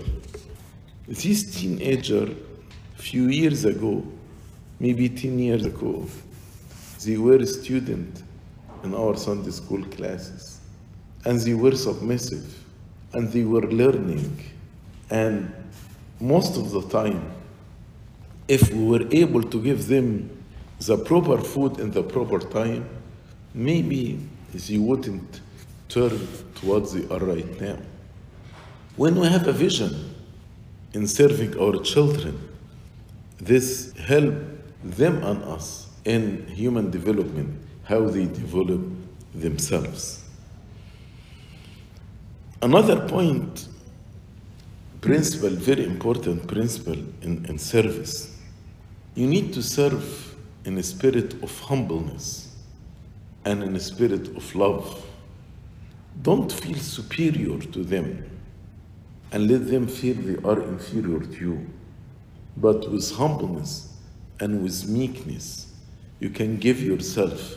This 1.07 1.57
teenager, 1.57 2.29
few 2.97 3.29
years 3.29 3.65
ago, 3.65 4.05
maybe 4.79 5.09
10 5.09 5.39
years 5.39 5.67
ago, 5.67 6.07
they 7.05 7.17
were 7.17 7.37
a 7.37 7.47
student 7.47 8.23
in 8.85 8.95
our 8.95 9.17
Sunday 9.17 9.51
school 9.51 9.85
classes. 9.87 10.61
And 11.25 11.39
they 11.41 11.55
were 11.55 11.75
submissive. 11.77 12.65
And 13.13 13.31
they 13.33 13.45
were 13.45 13.63
learning. 13.63 14.39
And 15.11 15.53
most 16.21 16.57
of 16.57 16.71
the 16.71 16.83
time 16.83 17.33
if 18.47 18.73
we 18.73 18.85
were 18.85 19.07
able 19.13 19.43
to 19.43 19.63
give 19.63 19.87
them 19.87 20.29
the 20.81 20.97
proper 20.97 21.39
food 21.39 21.79
in 21.79 21.91
the 21.93 22.03
proper 22.03 22.41
time 22.41 22.85
maybe 23.55 24.19
they 24.53 24.77
wouldn't 24.77 25.41
turn 25.89 26.19
towards 26.57 26.93
they 26.93 27.07
are 27.15 27.21
right 27.21 27.61
now 27.61 27.79
when 29.01 29.15
we 29.21 29.27
have 29.35 29.47
a 29.49 29.53
vision 29.67 29.93
in 30.93 31.07
serving 31.07 31.53
our 31.65 31.77
children 31.93 32.35
this 33.51 33.93
help 34.11 34.35
them 35.01 35.15
and 35.31 35.43
us 35.57 35.67
in 36.05 36.23
human 36.61 36.91
development 36.91 37.51
how 37.85 38.01
they 38.15 38.27
develop 38.43 38.83
themselves 39.35 40.21
Another 42.63 43.09
point, 43.09 43.69
principle, 45.01 45.49
very 45.49 45.83
important 45.87 46.47
principle 46.47 46.99
in, 47.23 47.47
in 47.47 47.59
service. 47.59 48.37
You 49.15 49.27
need 49.27 49.55
to 49.55 49.63
serve 49.63 50.37
in 50.67 50.77
a 50.77 50.83
spirit 50.83 51.43
of 51.43 51.59
humbleness 51.61 52.55
and 53.47 53.63
in 53.63 53.75
a 53.77 53.81
spirit 53.81 54.37
of 54.37 54.55
love. 54.55 55.03
Don't 56.21 56.53
feel 56.53 56.77
superior 56.77 57.59
to 57.59 57.83
them 57.83 58.40
and 59.33 59.51
let 59.51 59.69
them 59.69 59.87
feel 59.87 60.15
they 60.15 60.37
are 60.49 60.61
inferior 60.61 61.21
to 61.21 61.41
you. 61.41 61.67
But 62.57 62.91
with 62.91 63.11
humbleness 63.13 63.95
and 64.41 64.63
with 64.63 64.89
meekness, 64.89 65.73
you 66.19 66.31
can 66.31 66.59
give 66.59 66.81
yourself. 66.81 67.57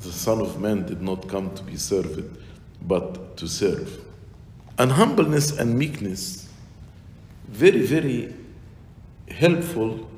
The 0.00 0.12
Son 0.12 0.40
of 0.40 0.60
Man 0.60 0.84
did 0.86 1.00
not 1.00 1.28
come 1.28 1.54
to 1.54 1.62
be 1.62 1.76
served, 1.76 2.36
but 2.82 3.36
to 3.38 3.48
serve. 3.48 4.00
And 4.78 4.92
humbleness 4.92 5.58
and 5.58 5.78
meekness, 5.78 6.48
very, 7.48 7.86
very 7.86 8.34
helpful, 9.30 10.08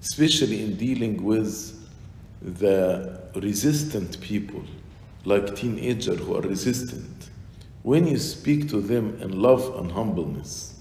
especially 0.00 0.62
in 0.62 0.76
dealing 0.76 1.22
with 1.22 1.78
the 2.40 3.20
resistant 3.36 4.20
people, 4.20 4.62
like 5.24 5.54
teenagers 5.54 6.18
who 6.18 6.36
are 6.36 6.40
resistant. 6.40 7.30
When 7.82 8.06
you 8.06 8.18
speak 8.18 8.68
to 8.70 8.80
them 8.80 9.18
in 9.20 9.40
love 9.42 9.76
and 9.76 9.90
humbleness, 9.90 10.74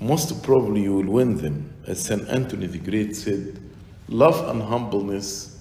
most 0.00 0.42
probably 0.42 0.82
you 0.82 0.94
will 0.96 1.12
win 1.12 1.36
them. 1.36 1.72
As 1.86 2.02
St. 2.02 2.28
Anthony 2.28 2.66
the 2.66 2.78
Great 2.78 3.16
said, 3.16 3.58
love 4.08 4.48
and 4.48 4.62
humbleness 4.62 5.58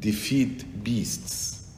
defeat 0.00 0.82
beasts. 0.82 1.70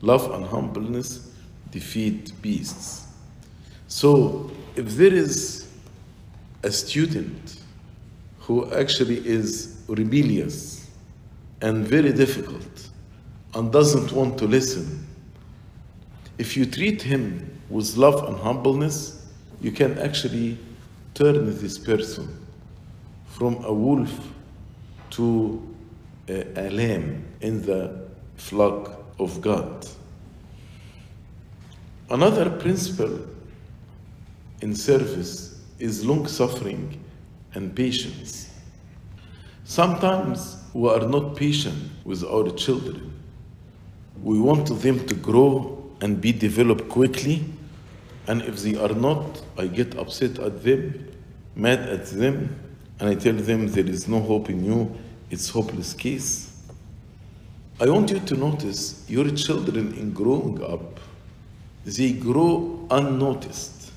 Love 0.00 0.32
and 0.32 0.44
humbleness 0.44 1.30
defeat 1.70 2.32
beasts. 2.42 3.06
So, 3.86 4.50
if 4.74 4.96
there 4.96 5.12
is 5.12 5.68
a 6.64 6.70
student 6.72 7.60
who 8.40 8.72
actually 8.72 9.24
is 9.26 9.82
rebellious 9.86 10.90
and 11.60 11.86
very 11.86 12.12
difficult 12.12 12.90
and 13.54 13.70
doesn't 13.70 14.10
want 14.12 14.38
to 14.38 14.46
listen, 14.46 15.06
if 16.38 16.56
you 16.56 16.66
treat 16.66 17.02
him 17.02 17.51
with 17.72 17.96
love 17.96 18.28
and 18.28 18.36
humbleness, 18.38 19.26
you 19.62 19.72
can 19.72 19.98
actually 19.98 20.58
turn 21.14 21.46
this 21.58 21.78
person 21.78 22.28
from 23.26 23.64
a 23.64 23.72
wolf 23.72 24.12
to 25.10 25.74
a, 26.28 26.66
a 26.68 26.70
lamb 26.70 27.24
in 27.40 27.62
the 27.62 28.06
flock 28.36 29.02
of 29.18 29.40
God. 29.40 29.86
Another 32.10 32.50
principle 32.50 33.20
in 34.60 34.74
service 34.74 35.58
is 35.78 36.04
long 36.04 36.26
suffering 36.26 37.02
and 37.54 37.74
patience. 37.74 38.50
Sometimes 39.64 40.58
we 40.74 40.90
are 40.90 41.08
not 41.08 41.36
patient 41.36 41.90
with 42.04 42.22
our 42.22 42.50
children. 42.50 43.18
We 44.22 44.38
want 44.38 44.68
them 44.82 45.06
to 45.06 45.14
grow 45.14 45.90
and 46.02 46.20
be 46.20 46.32
developed 46.32 46.88
quickly, 46.88 47.44
and 48.26 48.42
if 48.42 48.60
they 48.60 48.76
are 48.76 48.94
not, 48.94 49.42
I 49.58 49.66
get 49.66 49.98
upset 49.98 50.38
at 50.38 50.62
them, 50.62 51.08
mad 51.56 51.80
at 51.80 52.06
them, 52.06 52.58
and 53.00 53.08
I 53.08 53.14
tell 53.14 53.34
them 53.34 53.68
there 53.68 53.86
is 53.86 54.06
no 54.06 54.20
hope 54.20 54.48
in 54.48 54.64
you, 54.64 54.94
it's 55.30 55.48
hopeless 55.48 55.92
case. 55.94 56.52
I 57.80 57.88
want 57.88 58.10
you 58.10 58.20
to 58.20 58.34
notice 58.36 59.04
your 59.08 59.28
children 59.30 59.94
in 59.94 60.12
growing 60.12 60.62
up, 60.62 61.00
they 61.84 62.12
grow 62.12 62.86
unnoticed. 62.90 63.90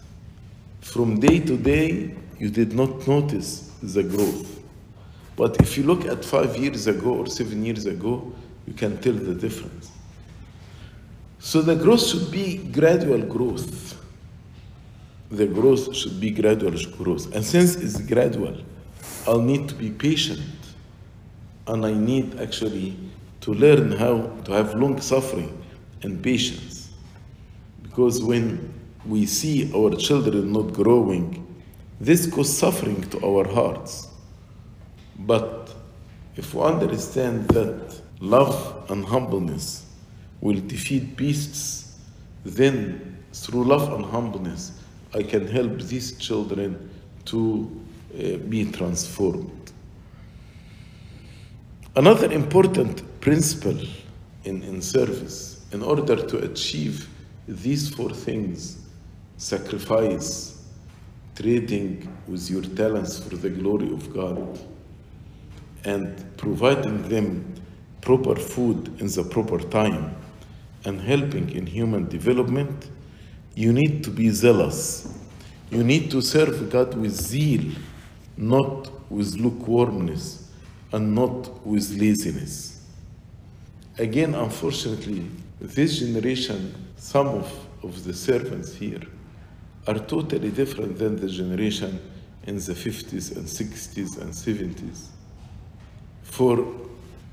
From 0.81 1.19
day 1.19 1.39
to 1.39 1.57
day, 1.57 2.15
you 2.39 2.49
did 2.49 2.73
not 2.73 3.07
notice 3.07 3.71
the 3.83 4.03
growth. 4.03 4.59
But 5.35 5.59
if 5.61 5.77
you 5.77 5.83
look 5.83 6.05
at 6.05 6.23
five 6.23 6.55
years 6.57 6.88
ago 6.88 7.15
or 7.15 7.27
seven 7.27 7.63
years 7.63 7.85
ago, 7.85 8.33
you 8.65 8.73
can 8.73 8.97
tell 8.97 9.13
the 9.13 9.35
difference. 9.35 9.91
So 11.39 11.61
the 11.61 11.75
growth 11.75 12.07
should 12.07 12.31
be 12.31 12.57
gradual 12.57 13.21
growth. 13.21 13.94
The 15.36 15.48
growth 15.48 15.93
should 15.93 16.17
be 16.21 16.32
gradual 16.32 16.71
growth. 16.98 17.36
And 17.36 17.43
since 17.43 17.76
it's 17.76 18.00
gradual, 18.00 18.56
I'll 19.28 19.41
need 19.41 19.67
to 19.67 19.76
be 19.76 19.89
patient. 19.89 20.39
And 21.67 21.86
I 21.86 21.93
need 21.93 22.39
actually 22.39 22.95
to 23.41 23.54
learn 23.54 23.91
how 23.91 24.28
to 24.45 24.54
have 24.54 24.76
long 24.76 25.02
suffering 25.02 25.62
and 26.04 26.24
patience. 26.24 26.89
Because 27.84 28.24
when 28.24 28.74
we 29.06 29.26
see 29.26 29.69
our 29.76 29.93
children 29.98 30.54
not 30.54 30.71
growing, 30.71 31.45
this 32.00 32.28
causes 32.28 32.58
suffering 32.58 33.02
to 33.10 33.26
our 33.26 33.45
hearts. 33.45 34.08
But 35.19 35.74
if 36.38 36.54
we 36.54 36.62
understand 36.62 37.50
that 37.50 38.02
love 38.21 38.86
and 38.89 39.04
humbleness 39.04 39.86
will 40.39 40.62
defeat 40.62 41.17
beasts, 41.17 42.00
then 42.45 43.17
through 43.34 43.65
love 43.65 43.91
and 43.91 44.06
humbleness, 44.06 44.71
I 45.15 45.23
can 45.23 45.47
help 45.47 45.80
these 45.80 46.17
children 46.17 46.89
to 47.25 47.71
uh, 48.13 48.38
be 48.49 48.69
transformed. 48.69 49.71
Another 51.95 52.30
important 52.34 53.21
principle 53.21 53.80
in, 54.43 54.62
in 54.63 54.82
service, 54.82 55.65
in 55.71 55.82
order 55.82 56.17
to 56.17 56.38
achieve 56.39 57.08
these 57.48 57.89
four 57.89 58.10
things 58.10 58.79
sacrifice, 59.37 60.62
trading 61.35 62.13
with 62.27 62.50
your 62.50 62.62
talents 62.62 63.17
for 63.19 63.37
the 63.37 63.50
glory 63.50 63.92
of 63.94 64.13
God, 64.13 64.60
and 65.85 66.37
providing 66.37 67.08
them 67.08 67.56
proper 68.02 68.35
food 68.35 69.00
in 69.00 69.08
the 69.08 69.23
proper 69.23 69.60
time, 69.60 70.13
and 70.83 71.00
helping 71.00 71.50
in 71.52 71.65
human 71.65 72.08
development, 72.10 72.89
you 73.56 73.71
need 73.71 74.03
to 74.03 74.12
be 74.12 74.29
zealous. 74.29 75.08
You 75.71 75.83
need 75.83 76.12
to 76.12 76.21
serve 76.21 76.69
God 76.69 76.93
with 76.95 77.13
zeal, 77.13 77.71
not 78.37 78.89
with 79.10 79.35
lukewarmness 79.35 80.49
and 80.91 81.15
not 81.15 81.65
with 81.65 81.89
laziness. 81.97 82.81
Again, 83.97 84.35
unfortunately, 84.35 85.25
this 85.60 85.99
generation, 85.99 86.73
some 86.97 87.27
of, 87.27 87.67
of 87.81 88.03
the 88.03 88.13
servants 88.13 88.75
here, 88.75 89.01
are 89.87 89.99
totally 89.99 90.51
different 90.51 90.97
than 90.97 91.15
the 91.15 91.29
generation 91.29 91.99
in 92.45 92.56
the 92.56 92.73
50s 92.73 93.35
and 93.35 93.45
60s 93.45 94.21
and 94.21 94.31
70s. 94.31 95.08
For 96.23 96.65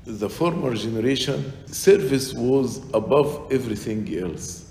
the 0.05 0.29
former 0.29 0.73
generation, 0.75 1.51
service 1.67 2.33
was 2.33 2.77
above 2.93 3.51
everything 3.51 4.17
else, 4.17 4.62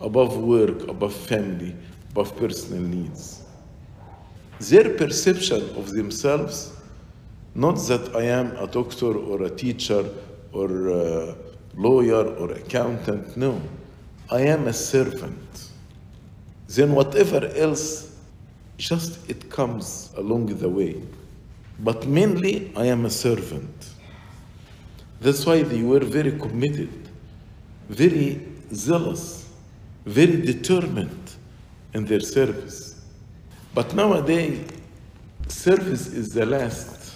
above 0.00 0.36
work, 0.38 0.88
above 0.88 1.14
family, 1.14 1.74
above 2.10 2.36
personal 2.36 2.82
needs. 2.82 3.42
their 4.60 4.90
perception 4.94 5.62
of 5.76 5.90
themselves, 5.90 6.72
not 7.54 7.76
that 7.88 8.14
I 8.14 8.24
am 8.24 8.54
a 8.56 8.66
doctor 8.66 9.16
or 9.16 9.44
a 9.44 9.50
teacher 9.50 10.04
or 10.52 10.88
a 10.88 11.34
lawyer 11.74 12.26
or 12.36 12.52
accountant, 12.52 13.36
no. 13.36 13.60
I 14.30 14.42
am 14.42 14.68
a 14.68 14.72
servant. 14.72 15.70
Then 16.68 16.92
whatever 16.94 17.46
else, 17.56 18.14
just 18.76 19.28
it 19.28 19.50
comes 19.50 20.10
along 20.16 20.46
the 20.46 20.68
way. 20.68 21.02
But 21.80 22.06
mainly, 22.06 22.70
I 22.76 22.86
am 22.86 23.06
a 23.06 23.10
servant. 23.10 23.90
That's 25.20 25.44
why 25.46 25.62
they 25.62 25.82
were 25.82 26.00
very 26.00 26.32
committed, 26.38 26.90
very 27.88 28.46
zealous, 28.72 29.39
very 30.04 30.40
determined 30.40 31.34
in 31.94 32.04
their 32.04 32.20
service. 32.20 33.00
But 33.74 33.94
nowadays, 33.94 34.66
service 35.48 36.06
is 36.08 36.32
the 36.32 36.46
last 36.46 37.14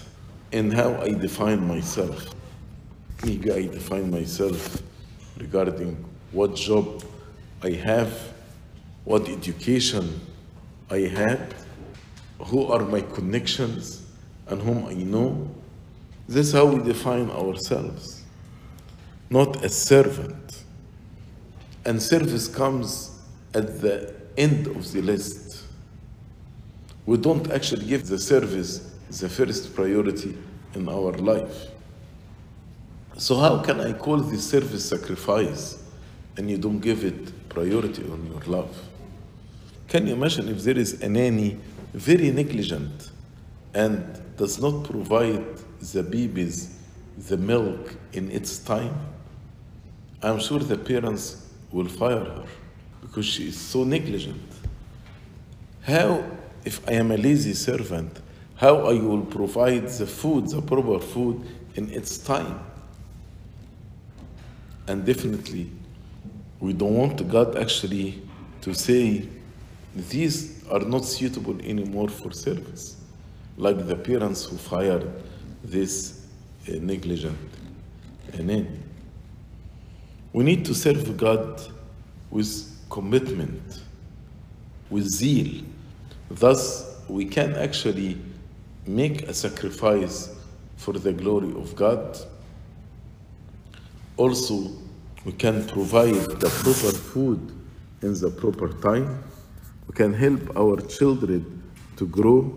in 0.52 0.70
how 0.70 0.94
I 1.00 1.10
define 1.10 1.66
myself. 1.66 2.34
Maybe 3.24 3.50
I 3.50 3.62
define 3.62 4.10
myself 4.10 4.82
regarding 5.38 6.04
what 6.32 6.54
job 6.54 7.02
I 7.62 7.70
have, 7.70 8.32
what 9.04 9.28
education 9.28 10.20
I 10.90 11.00
have, 11.00 11.54
who 12.38 12.66
are 12.66 12.84
my 12.84 13.00
connections, 13.00 14.02
and 14.48 14.60
whom 14.60 14.86
I 14.86 14.94
know. 14.94 15.48
This 16.28 16.48
is 16.48 16.52
how 16.52 16.66
we 16.66 16.82
define 16.82 17.30
ourselves, 17.30 18.22
not 19.30 19.64
as 19.64 19.74
servant. 19.76 20.43
And 21.86 22.02
service 22.02 22.48
comes 22.48 23.18
at 23.54 23.80
the 23.80 24.14
end 24.36 24.66
of 24.66 24.90
the 24.92 25.02
list. 25.02 25.64
We 27.06 27.18
don't 27.18 27.50
actually 27.50 27.86
give 27.86 28.06
the 28.06 28.18
service 28.18 28.90
the 29.10 29.28
first 29.28 29.74
priority 29.74 30.36
in 30.74 30.88
our 30.88 31.12
life. 31.12 31.68
So, 33.16 33.36
how 33.36 33.58
can 33.62 33.80
I 33.80 33.92
call 33.92 34.18
this 34.18 34.48
service 34.48 34.88
sacrifice 34.88 35.80
and 36.36 36.50
you 36.50 36.58
don't 36.58 36.80
give 36.80 37.04
it 37.04 37.48
priority 37.48 38.02
on 38.10 38.26
your 38.26 38.40
love? 38.46 38.76
Can 39.86 40.06
you 40.06 40.14
imagine 40.14 40.48
if 40.48 40.62
there 40.64 40.76
is 40.76 41.00
a 41.02 41.08
nanny 41.08 41.58
very 41.92 42.30
negligent 42.32 43.10
and 43.72 44.20
does 44.36 44.60
not 44.60 44.84
provide 44.84 45.44
the 45.92 46.02
babies 46.02 46.76
the 47.28 47.36
milk 47.36 47.94
in 48.14 48.30
its 48.32 48.58
time? 48.58 48.98
I'm 50.22 50.40
sure 50.40 50.58
the 50.58 50.78
parents 50.78 51.43
will 51.74 51.88
fire 51.88 52.24
her 52.24 52.44
because 53.00 53.26
she 53.26 53.48
is 53.48 53.58
so 53.58 53.82
negligent. 53.82 54.40
How, 55.82 56.24
if 56.64 56.88
I 56.88 56.92
am 56.92 57.10
a 57.10 57.16
lazy 57.16 57.52
servant, 57.52 58.20
how 58.54 58.86
I 58.86 58.94
will 58.94 59.22
provide 59.22 59.88
the 59.88 60.06
food, 60.06 60.48
the 60.48 60.62
proper 60.62 61.00
food 61.00 61.44
in 61.74 61.90
its 61.90 62.16
time? 62.18 62.60
And 64.86 65.04
definitely, 65.04 65.70
we 66.60 66.72
don't 66.72 66.94
want 66.94 67.28
God 67.28 67.58
actually 67.58 68.22
to 68.60 68.72
say 68.72 69.28
these 69.94 70.64
are 70.70 70.80
not 70.80 71.04
suitable 71.04 71.60
anymore 71.60 72.08
for 72.08 72.30
service, 72.32 72.96
like 73.56 73.84
the 73.86 73.96
parents 73.96 74.44
who 74.44 74.56
fired 74.56 75.10
this 75.64 76.24
uh, 76.68 76.74
negligent 76.80 77.38
uh, 78.32 78.42
nanny. 78.42 78.83
We 80.34 80.42
need 80.42 80.64
to 80.64 80.74
serve 80.74 81.16
God 81.16 81.62
with 82.28 82.68
commitment, 82.90 83.82
with 84.90 85.04
zeal. 85.04 85.62
Thus, 86.28 87.00
we 87.08 87.24
can 87.24 87.54
actually 87.54 88.18
make 88.84 89.28
a 89.28 89.32
sacrifice 89.32 90.34
for 90.76 90.92
the 90.94 91.12
glory 91.12 91.52
of 91.54 91.76
God. 91.76 92.18
Also, 94.16 94.72
we 95.24 95.30
can 95.30 95.68
provide 95.68 96.14
the 96.14 96.50
proper 96.64 96.92
food 96.98 97.52
in 98.02 98.18
the 98.18 98.28
proper 98.28 98.72
time. 98.82 99.22
We 99.86 99.94
can 99.94 100.12
help 100.12 100.56
our 100.56 100.80
children 100.80 101.62
to 101.96 102.08
grow, 102.08 102.52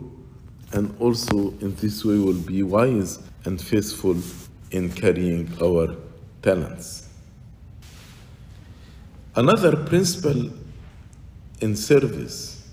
and 0.73 0.95
also 0.99 1.53
in 1.61 1.75
this 1.75 2.03
way 2.03 2.17
we'll 2.17 2.41
be 2.41 2.63
wise 2.63 3.19
and 3.45 3.61
faithful 3.61 4.17
in 4.71 4.91
carrying 4.91 5.55
our 5.61 5.95
talents. 6.41 7.06
Another 9.37 9.75
principle 9.75 10.49
in 11.61 11.75
service 11.75 12.67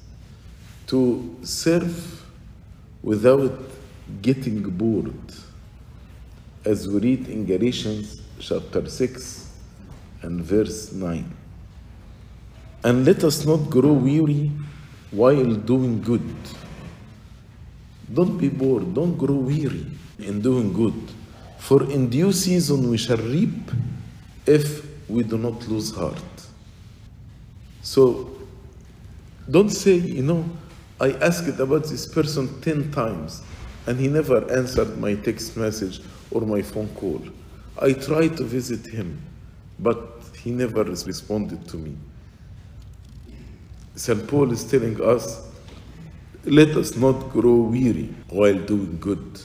to 0.87 1.37
serve 1.43 2.25
without 3.03 3.53
getting 4.23 4.63
bored, 4.63 5.13
as 6.65 6.89
we 6.89 7.01
read 7.01 7.29
in 7.29 7.45
Galatians 7.45 8.23
chapter 8.39 8.89
6 8.89 9.51
and 10.23 10.41
verse 10.41 10.91
9. 10.91 11.37
And 12.83 13.05
let 13.05 13.25
us 13.25 13.45
not 13.45 13.69
grow 13.69 13.93
weary 13.93 14.51
while 15.11 15.55
doing 15.55 16.01
good. 16.01 16.35
Don't 18.11 18.39
be 18.39 18.49
bored, 18.49 18.95
don't 18.95 19.19
grow 19.19 19.35
weary 19.35 19.85
in 20.19 20.41
doing 20.41 20.73
good. 20.73 20.95
For 21.59 21.83
in 21.91 22.09
due 22.09 22.33
season 22.33 22.89
we 22.89 22.97
shall 22.97 23.19
reap 23.19 23.71
if 24.47 24.83
we 25.11 25.25
do 25.25 25.37
not 25.37 25.69
lose 25.69 25.95
heart. 25.95 26.34
So 27.85 28.31
don't 29.49 29.69
say, 29.69 29.97
you 29.97 30.23
know, 30.23 30.45
I 30.99 31.13
asked 31.13 31.61
about 31.61 31.85
this 31.85 32.07
person 32.07 32.63
10 32.63 32.91
times 32.93 33.43
and 33.87 34.01
he 34.01 34.09
never 34.09 34.51
answered 34.51 34.97
my 34.99 35.15
text 35.15 35.55
message 35.59 36.01
or 36.31 36.41
my 36.41 36.63
phone 36.63 36.89
call. 36.97 37.23
I 37.79 37.93
tried 37.93 38.39
to 38.39 38.45
visit 38.45 38.87
him, 38.87 39.21
but 39.79 40.23
he 40.43 40.51
never 40.51 40.83
responded 40.83 41.69
to 41.69 41.77
me. 41.77 41.95
St. 43.97 44.27
Paul 44.29 44.51
is 44.51 44.65
telling 44.65 44.99
us, 45.03 45.47
let 46.47 46.71
us 46.71 46.97
not 46.97 47.31
grow 47.31 47.57
weary 47.57 48.15
while 48.31 48.59
doing 48.59 48.97
good. 48.99 49.41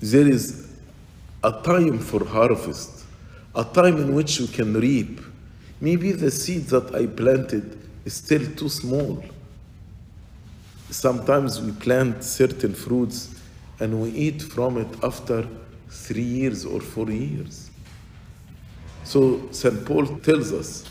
There 0.00 0.26
is 0.26 0.68
a 1.44 1.52
time 1.52 1.98
for 1.98 2.24
harvest, 2.24 3.04
a 3.54 3.64
time 3.64 3.98
in 3.98 4.14
which 4.14 4.40
you 4.40 4.46
can 4.46 4.72
reap. 4.72 5.20
Maybe 5.80 6.12
the 6.12 6.30
seed 6.30 6.66
that 6.66 6.94
I 6.94 7.06
planted 7.06 7.78
is 8.04 8.14
still 8.14 8.44
too 8.54 8.68
small. 8.68 9.24
Sometimes 10.90 11.60
we 11.60 11.72
plant 11.72 12.22
certain 12.24 12.74
fruits 12.74 13.40
and 13.78 14.02
we 14.02 14.10
eat 14.10 14.42
from 14.42 14.76
it 14.76 14.88
after 15.02 15.46
three 15.88 16.22
years 16.22 16.64
or 16.64 16.80
four 16.80 17.10
years. 17.10 17.70
So 19.04 19.48
St. 19.52 19.84
Paul 19.86 20.06
tells 20.18 20.52
us, 20.52 20.84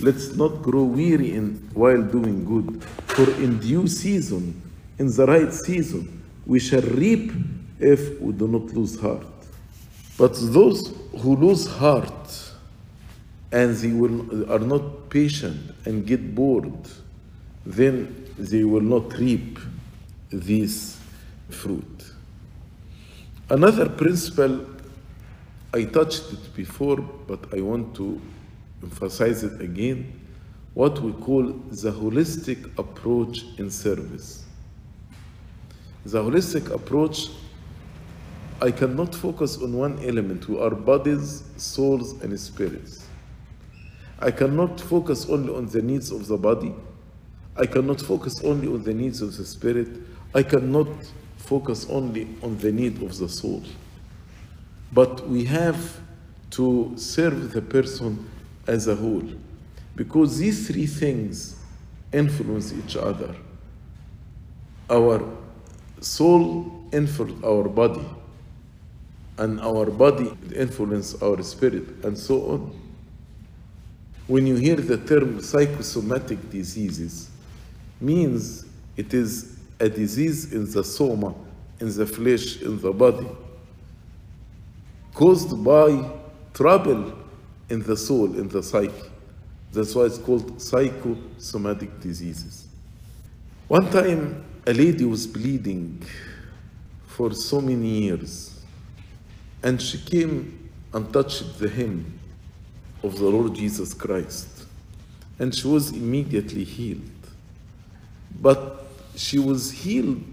let's 0.00 0.34
not 0.34 0.62
grow 0.62 0.84
weary 0.84 1.34
in, 1.34 1.68
while 1.74 2.02
doing 2.02 2.44
good, 2.44 2.82
for 3.08 3.30
in 3.42 3.60
due 3.60 3.86
season, 3.86 4.60
in 4.98 5.14
the 5.14 5.26
right 5.26 5.52
season, 5.52 6.22
we 6.46 6.58
shall 6.58 6.82
reap 6.82 7.32
if 7.78 8.20
we 8.20 8.32
do 8.32 8.48
not 8.48 8.74
lose 8.74 8.98
heart. 9.00 9.26
But 10.16 10.34
those 10.34 10.94
who 11.18 11.36
lose 11.36 11.66
heart 11.66 12.39
and 13.52 13.74
they 13.76 13.92
will, 13.92 14.50
are 14.50 14.60
not 14.60 15.10
patient 15.10 15.74
and 15.84 16.06
get 16.06 16.34
bored, 16.34 16.88
then 17.66 18.26
they 18.38 18.64
will 18.64 18.80
not 18.80 19.12
reap 19.18 19.58
this 20.30 20.98
fruit. 21.48 22.04
Another 23.48 23.88
principle, 23.88 24.64
I 25.74 25.84
touched 25.84 26.32
it 26.32 26.54
before, 26.54 26.98
but 26.98 27.52
I 27.52 27.60
want 27.60 27.94
to 27.96 28.20
emphasize 28.82 29.42
it 29.42 29.60
again 29.60 30.20
what 30.74 31.00
we 31.00 31.12
call 31.12 31.42
the 31.42 31.90
holistic 31.90 32.78
approach 32.78 33.44
in 33.58 33.70
service. 33.70 34.44
The 36.04 36.22
holistic 36.22 36.70
approach, 36.70 37.28
I 38.62 38.70
cannot 38.70 39.14
focus 39.14 39.58
on 39.58 39.72
one 39.76 39.98
element. 40.04 40.48
We 40.48 40.58
are 40.60 40.70
bodies, 40.70 41.42
souls, 41.56 42.22
and 42.22 42.38
spirits. 42.38 43.06
I 44.20 44.30
cannot 44.30 44.80
focus 44.80 45.26
only 45.28 45.54
on 45.54 45.66
the 45.66 45.80
needs 45.80 46.10
of 46.10 46.26
the 46.26 46.36
body. 46.36 46.74
I 47.56 47.66
cannot 47.66 48.00
focus 48.00 48.42
only 48.44 48.68
on 48.68 48.82
the 48.82 48.94
needs 48.94 49.22
of 49.22 49.36
the 49.36 49.44
spirit. 49.44 49.88
I 50.34 50.42
cannot 50.42 50.88
focus 51.36 51.86
only 51.88 52.28
on 52.42 52.58
the 52.58 52.70
need 52.70 53.02
of 53.02 53.16
the 53.16 53.28
soul. 53.28 53.62
But 54.92 55.28
we 55.28 55.44
have 55.44 56.00
to 56.50 56.92
serve 56.96 57.52
the 57.52 57.62
person 57.62 58.28
as 58.66 58.88
a 58.88 58.94
whole 58.94 59.28
because 59.96 60.38
these 60.38 60.66
three 60.68 60.86
things 60.86 61.56
influence 62.12 62.72
each 62.72 62.96
other. 62.96 63.34
Our 64.88 65.22
soul 66.00 66.84
influences 66.92 67.44
our 67.44 67.68
body, 67.68 68.04
and 69.38 69.60
our 69.60 69.86
body 69.86 70.32
influences 70.54 71.22
our 71.22 71.42
spirit, 71.42 72.04
and 72.04 72.18
so 72.18 72.42
on. 72.50 72.89
When 74.30 74.46
you 74.46 74.54
hear 74.54 74.76
the 74.76 74.96
term 74.96 75.42
psychosomatic 75.42 76.50
diseases, 76.50 77.28
means 78.00 78.64
it 78.96 79.12
is 79.12 79.56
a 79.80 79.88
disease 79.88 80.52
in 80.52 80.70
the 80.70 80.84
soma, 80.84 81.34
in 81.80 81.92
the 81.92 82.06
flesh, 82.06 82.62
in 82.62 82.80
the 82.80 82.92
body, 82.92 83.26
caused 85.14 85.64
by 85.64 86.08
trouble 86.54 87.12
in 87.70 87.82
the 87.82 87.96
soul, 87.96 88.26
in 88.38 88.46
the 88.46 88.62
psyche. 88.62 89.10
That's 89.72 89.96
why 89.96 90.04
it's 90.04 90.18
called 90.18 90.62
psychosomatic 90.62 91.98
diseases. 91.98 92.68
One 93.66 93.90
time, 93.90 94.44
a 94.64 94.72
lady 94.72 95.06
was 95.06 95.26
bleeding 95.26 96.04
for 97.04 97.34
so 97.34 97.60
many 97.60 98.02
years, 98.02 98.60
and 99.64 99.82
she 99.82 99.98
came 99.98 100.70
and 100.92 101.12
touched 101.12 101.58
the 101.58 101.68
hem 101.68 102.19
of 103.02 103.18
the 103.18 103.24
Lord 103.24 103.54
Jesus 103.54 103.94
Christ, 103.94 104.66
and 105.38 105.54
she 105.54 105.66
was 105.66 105.90
immediately 105.90 106.64
healed. 106.64 107.00
But 108.40 108.86
she 109.16 109.38
was 109.38 109.70
healed 109.70 110.24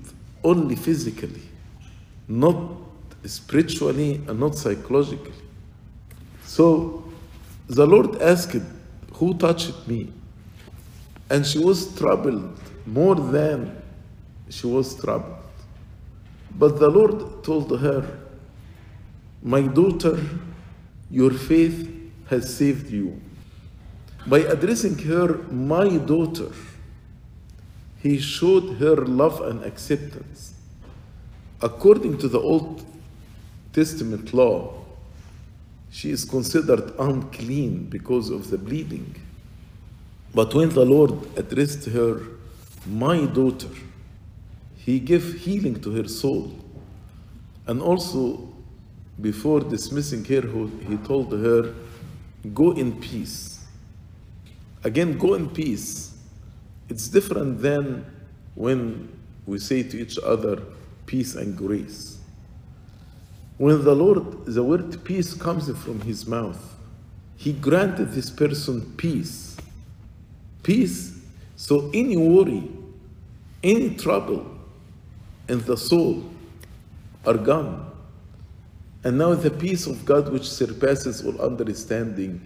only 0.43 0.75
physically, 0.75 1.41
not 2.27 2.55
spiritually 3.25 4.21
and 4.27 4.39
not 4.39 4.55
psychologically. 4.55 5.33
So 6.43 7.03
the 7.67 7.85
Lord 7.85 8.21
asked, 8.21 8.61
Who 9.13 9.33
touched 9.37 9.87
me? 9.87 10.11
And 11.29 11.45
she 11.45 11.59
was 11.59 11.93
troubled 11.97 12.57
more 12.85 13.15
than 13.15 13.81
she 14.49 14.67
was 14.67 14.95
troubled. 14.99 15.35
But 16.57 16.79
the 16.79 16.89
Lord 16.89 17.43
told 17.43 17.77
her, 17.79 18.19
My 19.43 19.61
daughter, 19.61 20.17
your 21.11 21.31
faith 21.31 21.96
has 22.29 22.55
saved 22.55 22.89
you. 22.91 23.19
By 24.25 24.39
addressing 24.39 24.97
her, 24.99 25.37
my 25.49 25.97
daughter, 25.97 26.51
he 28.01 28.19
showed 28.19 28.77
her 28.77 28.95
love 28.97 29.41
and 29.41 29.63
acceptance. 29.63 30.53
According 31.61 32.17
to 32.19 32.27
the 32.27 32.39
Old 32.39 32.85
Testament 33.73 34.33
law, 34.33 34.73
she 35.89 36.11
is 36.11 36.25
considered 36.25 36.93
unclean 36.99 37.85
because 37.85 38.29
of 38.29 38.49
the 38.49 38.57
bleeding. 38.57 39.15
But 40.33 40.53
when 40.53 40.69
the 40.69 40.85
Lord 40.85 41.13
addressed 41.37 41.85
her, 41.85 42.21
my 42.85 43.25
daughter, 43.25 43.69
he 44.77 44.99
gave 44.99 45.41
healing 45.41 45.81
to 45.81 45.91
her 45.91 46.07
soul. 46.07 46.53
And 47.65 47.81
also, 47.81 48.53
before 49.19 49.61
dismissing 49.61 50.23
her, 50.25 50.41
he 50.87 50.97
told 50.97 51.31
her, 51.31 51.73
Go 52.53 52.71
in 52.71 52.99
peace. 52.99 53.65
Again, 54.83 55.17
go 55.17 55.33
in 55.33 55.49
peace. 55.49 56.15
It's 56.89 57.07
different 57.07 57.61
than 57.61 58.05
when 58.55 59.09
we 59.45 59.59
say 59.59 59.83
to 59.83 59.99
each 59.99 60.17
other, 60.19 60.61
peace 61.05 61.35
and 61.35 61.57
grace. 61.57 62.17
When 63.57 63.83
the 63.83 63.95
Lord, 63.95 64.45
the 64.45 64.63
word 64.63 65.03
peace 65.03 65.33
comes 65.33 65.69
from 65.79 66.01
his 66.01 66.27
mouth, 66.27 66.75
he 67.35 67.53
granted 67.53 68.11
this 68.11 68.29
person 68.29 68.93
peace. 68.97 69.57
Peace. 70.63 71.19
So 71.55 71.89
any 71.93 72.17
worry, 72.17 72.69
any 73.63 73.95
trouble 73.95 74.45
in 75.47 75.61
the 75.61 75.77
soul 75.77 76.23
are 77.25 77.37
gone. 77.37 77.86
And 79.03 79.17
now 79.17 79.35
the 79.35 79.51
peace 79.51 79.87
of 79.87 80.05
God, 80.05 80.31
which 80.31 80.49
surpasses 80.49 81.23
all 81.25 81.39
understanding, 81.41 82.41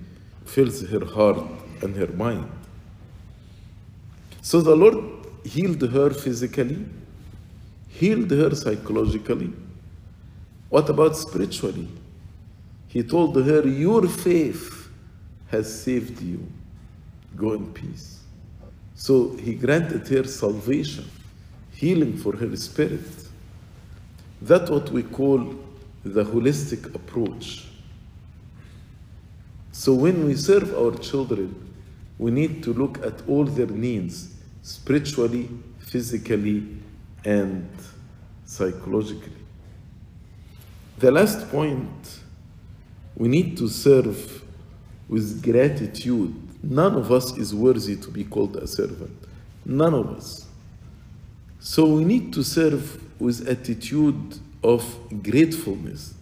fills 0.45 0.81
her 0.81 1.05
heart 1.05 1.43
and 1.81 1.95
her 1.95 2.07
mind. 2.07 2.49
So 4.41 4.61
the 4.61 4.75
Lord 4.75 4.97
healed 5.43 5.81
her 5.81 6.09
physically, 6.09 6.85
healed 7.89 8.31
her 8.31 8.53
psychologically. 8.55 9.53
What 10.69 10.89
about 10.89 11.15
spiritually? 11.15 11.87
He 12.87 13.03
told 13.03 13.35
her, 13.35 13.67
Your 13.67 14.07
faith 14.07 14.89
has 15.49 15.83
saved 15.83 16.21
you. 16.21 16.45
Go 17.35 17.53
in 17.53 17.71
peace. 17.73 18.21
So 18.95 19.35
he 19.37 19.53
granted 19.53 20.07
her 20.09 20.25
salvation, 20.25 21.09
healing 21.71 22.17
for 22.17 22.35
her 22.35 22.55
spirit. 22.55 23.01
That's 24.41 24.69
what 24.69 24.89
we 24.89 25.03
call 25.03 25.55
the 26.03 26.23
holistic 26.23 26.93
approach. 26.95 27.65
So 29.71 29.93
when 29.93 30.25
we 30.25 30.35
serve 30.35 30.73
our 30.75 30.97
children, 30.97 31.73
we 32.17 32.31
need 32.31 32.63
to 32.63 32.73
look 32.73 33.03
at 33.05 33.27
all 33.27 33.45
their 33.45 33.67
needs 33.67 34.35
spiritually, 34.61 35.49
physically, 35.79 36.67
and 37.25 37.69
psychologically. 38.45 39.31
The 40.99 41.11
last 41.11 41.49
point, 41.49 42.19
we 43.15 43.27
need 43.27 43.57
to 43.57 43.67
serve 43.67 44.43
with 45.07 45.41
gratitude. 45.41 46.35
None 46.63 46.95
of 46.95 47.11
us 47.11 47.37
is 47.37 47.55
worthy 47.55 47.95
to 47.95 48.09
be 48.09 48.23
called 48.23 48.55
a 48.57 48.67
servant. 48.67 49.17
None 49.65 49.93
of 49.93 50.09
us. 50.15 50.45
So 51.59 51.85
we 51.85 52.03
need 52.03 52.33
to 52.33 52.43
serve 52.43 52.99
with 53.19 53.47
attitude 53.47 54.39
of 54.63 54.83
gratefulness 55.23 56.13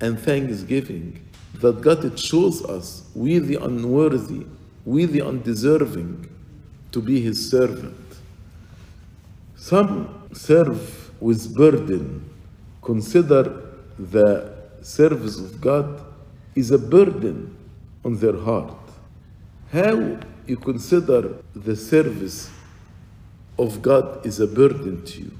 and 0.00 0.18
thanksgiving 0.18 1.24
that 1.60 1.80
God 1.80 2.16
chose 2.16 2.64
us, 2.64 3.08
we 3.14 3.38
the 3.38 3.56
unworthy, 3.62 4.46
we 4.84 5.04
the 5.04 5.22
undeserving, 5.22 6.28
to 6.92 7.00
be 7.00 7.20
His 7.20 7.50
servant. 7.50 7.96
Some 9.56 10.28
serve 10.32 11.10
with 11.20 11.54
burden, 11.54 12.28
consider 12.82 13.62
the 13.98 14.54
service 14.82 15.38
of 15.38 15.60
God 15.60 16.04
is 16.54 16.70
a 16.70 16.78
burden 16.78 17.56
on 18.04 18.16
their 18.18 18.38
heart. 18.38 18.76
How 19.72 20.18
you 20.46 20.56
consider 20.56 21.36
the 21.54 21.74
service 21.74 22.50
of 23.58 23.80
God 23.80 24.26
is 24.26 24.40
a 24.40 24.46
burden 24.46 25.04
to 25.04 25.22
you, 25.22 25.32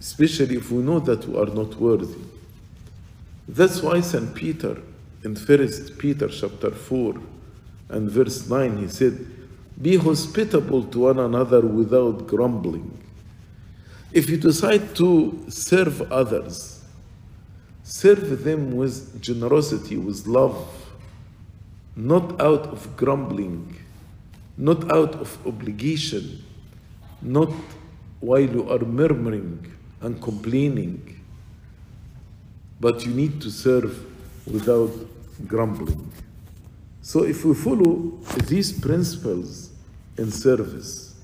especially 0.00 0.56
if 0.56 0.72
we 0.72 0.82
know 0.82 0.98
that 0.98 1.26
we 1.28 1.38
are 1.38 1.54
not 1.54 1.76
worthy. 1.76 2.18
That's 3.46 3.82
why 3.82 4.00
St. 4.00 4.34
Peter 4.34 4.80
in 5.22 5.34
1 5.34 5.68
Peter 5.98 6.28
chapter 6.28 6.70
4 6.70 7.14
and 7.90 8.10
verse 8.10 8.48
9 8.48 8.78
he 8.78 8.88
said, 8.88 9.26
Be 9.80 9.96
hospitable 9.96 10.84
to 10.84 11.00
one 11.00 11.18
another 11.18 11.60
without 11.60 12.26
grumbling. 12.26 12.96
If 14.12 14.30
you 14.30 14.38
decide 14.38 14.96
to 14.96 15.44
serve 15.48 16.10
others, 16.10 16.82
serve 17.82 18.42
them 18.44 18.76
with 18.76 19.20
generosity, 19.20 19.96
with 19.98 20.26
love, 20.26 20.68
not 21.94 22.40
out 22.40 22.66
of 22.68 22.96
grumbling, 22.96 23.76
not 24.56 24.90
out 24.90 25.14
of 25.16 25.38
obligation, 25.46 26.42
not 27.20 27.50
while 28.20 28.40
you 28.40 28.68
are 28.70 28.78
murmuring 28.78 29.70
and 30.00 30.20
complaining, 30.22 31.20
but 32.80 33.04
you 33.04 33.12
need 33.12 33.40
to 33.42 33.50
serve 33.50 34.06
without 34.46 34.90
grumbling. 35.46 36.10
So 37.02 37.24
if 37.24 37.44
we 37.44 37.54
follow 37.54 38.18
these 38.46 38.72
principles 38.72 39.70
in 40.16 40.30
service, 40.30 41.14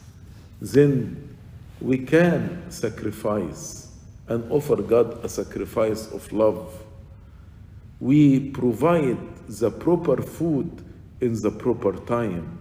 then 0.61 1.37
we 1.81 1.99
can 1.99 2.70
sacrifice 2.70 3.89
and 4.29 4.51
offer 4.51 4.77
God 4.77 5.24
a 5.24 5.29
sacrifice 5.29 6.11
of 6.11 6.33
love. 6.33 6.72
We 8.01 8.51
provide 8.51 9.18
the 9.49 9.70
proper 9.70 10.20
food 10.22 10.83
in 11.20 11.41
the 11.41 11.51
proper 11.51 11.93
time. 11.93 12.59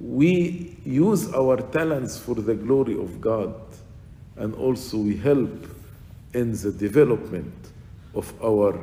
We 0.00 0.76
use 0.84 1.32
our 1.32 1.56
talents 1.56 2.18
for 2.18 2.34
the 2.34 2.54
glory 2.54 2.98
of 2.98 3.20
God, 3.20 3.54
and 4.36 4.54
also 4.54 4.98
we 4.98 5.16
help 5.16 5.68
in 6.32 6.52
the 6.52 6.72
development 6.72 7.54
of 8.14 8.32
our 8.42 8.82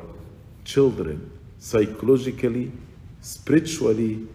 children 0.64 1.30
psychologically, 1.58 2.72
spiritually, 3.20 4.26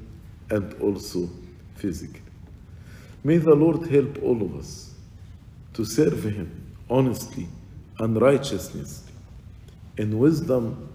and 0.49 0.73
also 0.81 1.29
physically. 1.75 2.21
May 3.23 3.37
the 3.37 3.53
Lord 3.53 3.89
help 3.89 4.21
all 4.23 4.41
of 4.41 4.55
us 4.55 4.93
to 5.73 5.83
serve 5.83 6.23
Him 6.23 6.73
honestly 6.89 7.47
and 7.99 8.21
righteousness, 8.21 9.03
in 9.97 10.17
wisdom 10.17 10.93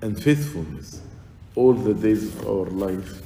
and 0.00 0.22
faithfulness 0.22 1.02
all 1.54 1.72
the 1.72 1.94
days 1.94 2.24
of 2.24 2.46
our 2.46 2.66
life. 2.66 3.22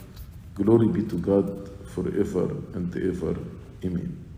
Glory 0.55 0.89
be 0.89 1.03
to 1.03 1.17
God 1.17 1.71
forever 1.95 2.51
and 2.75 2.95
ever. 2.97 3.37
Amen. 3.85 4.30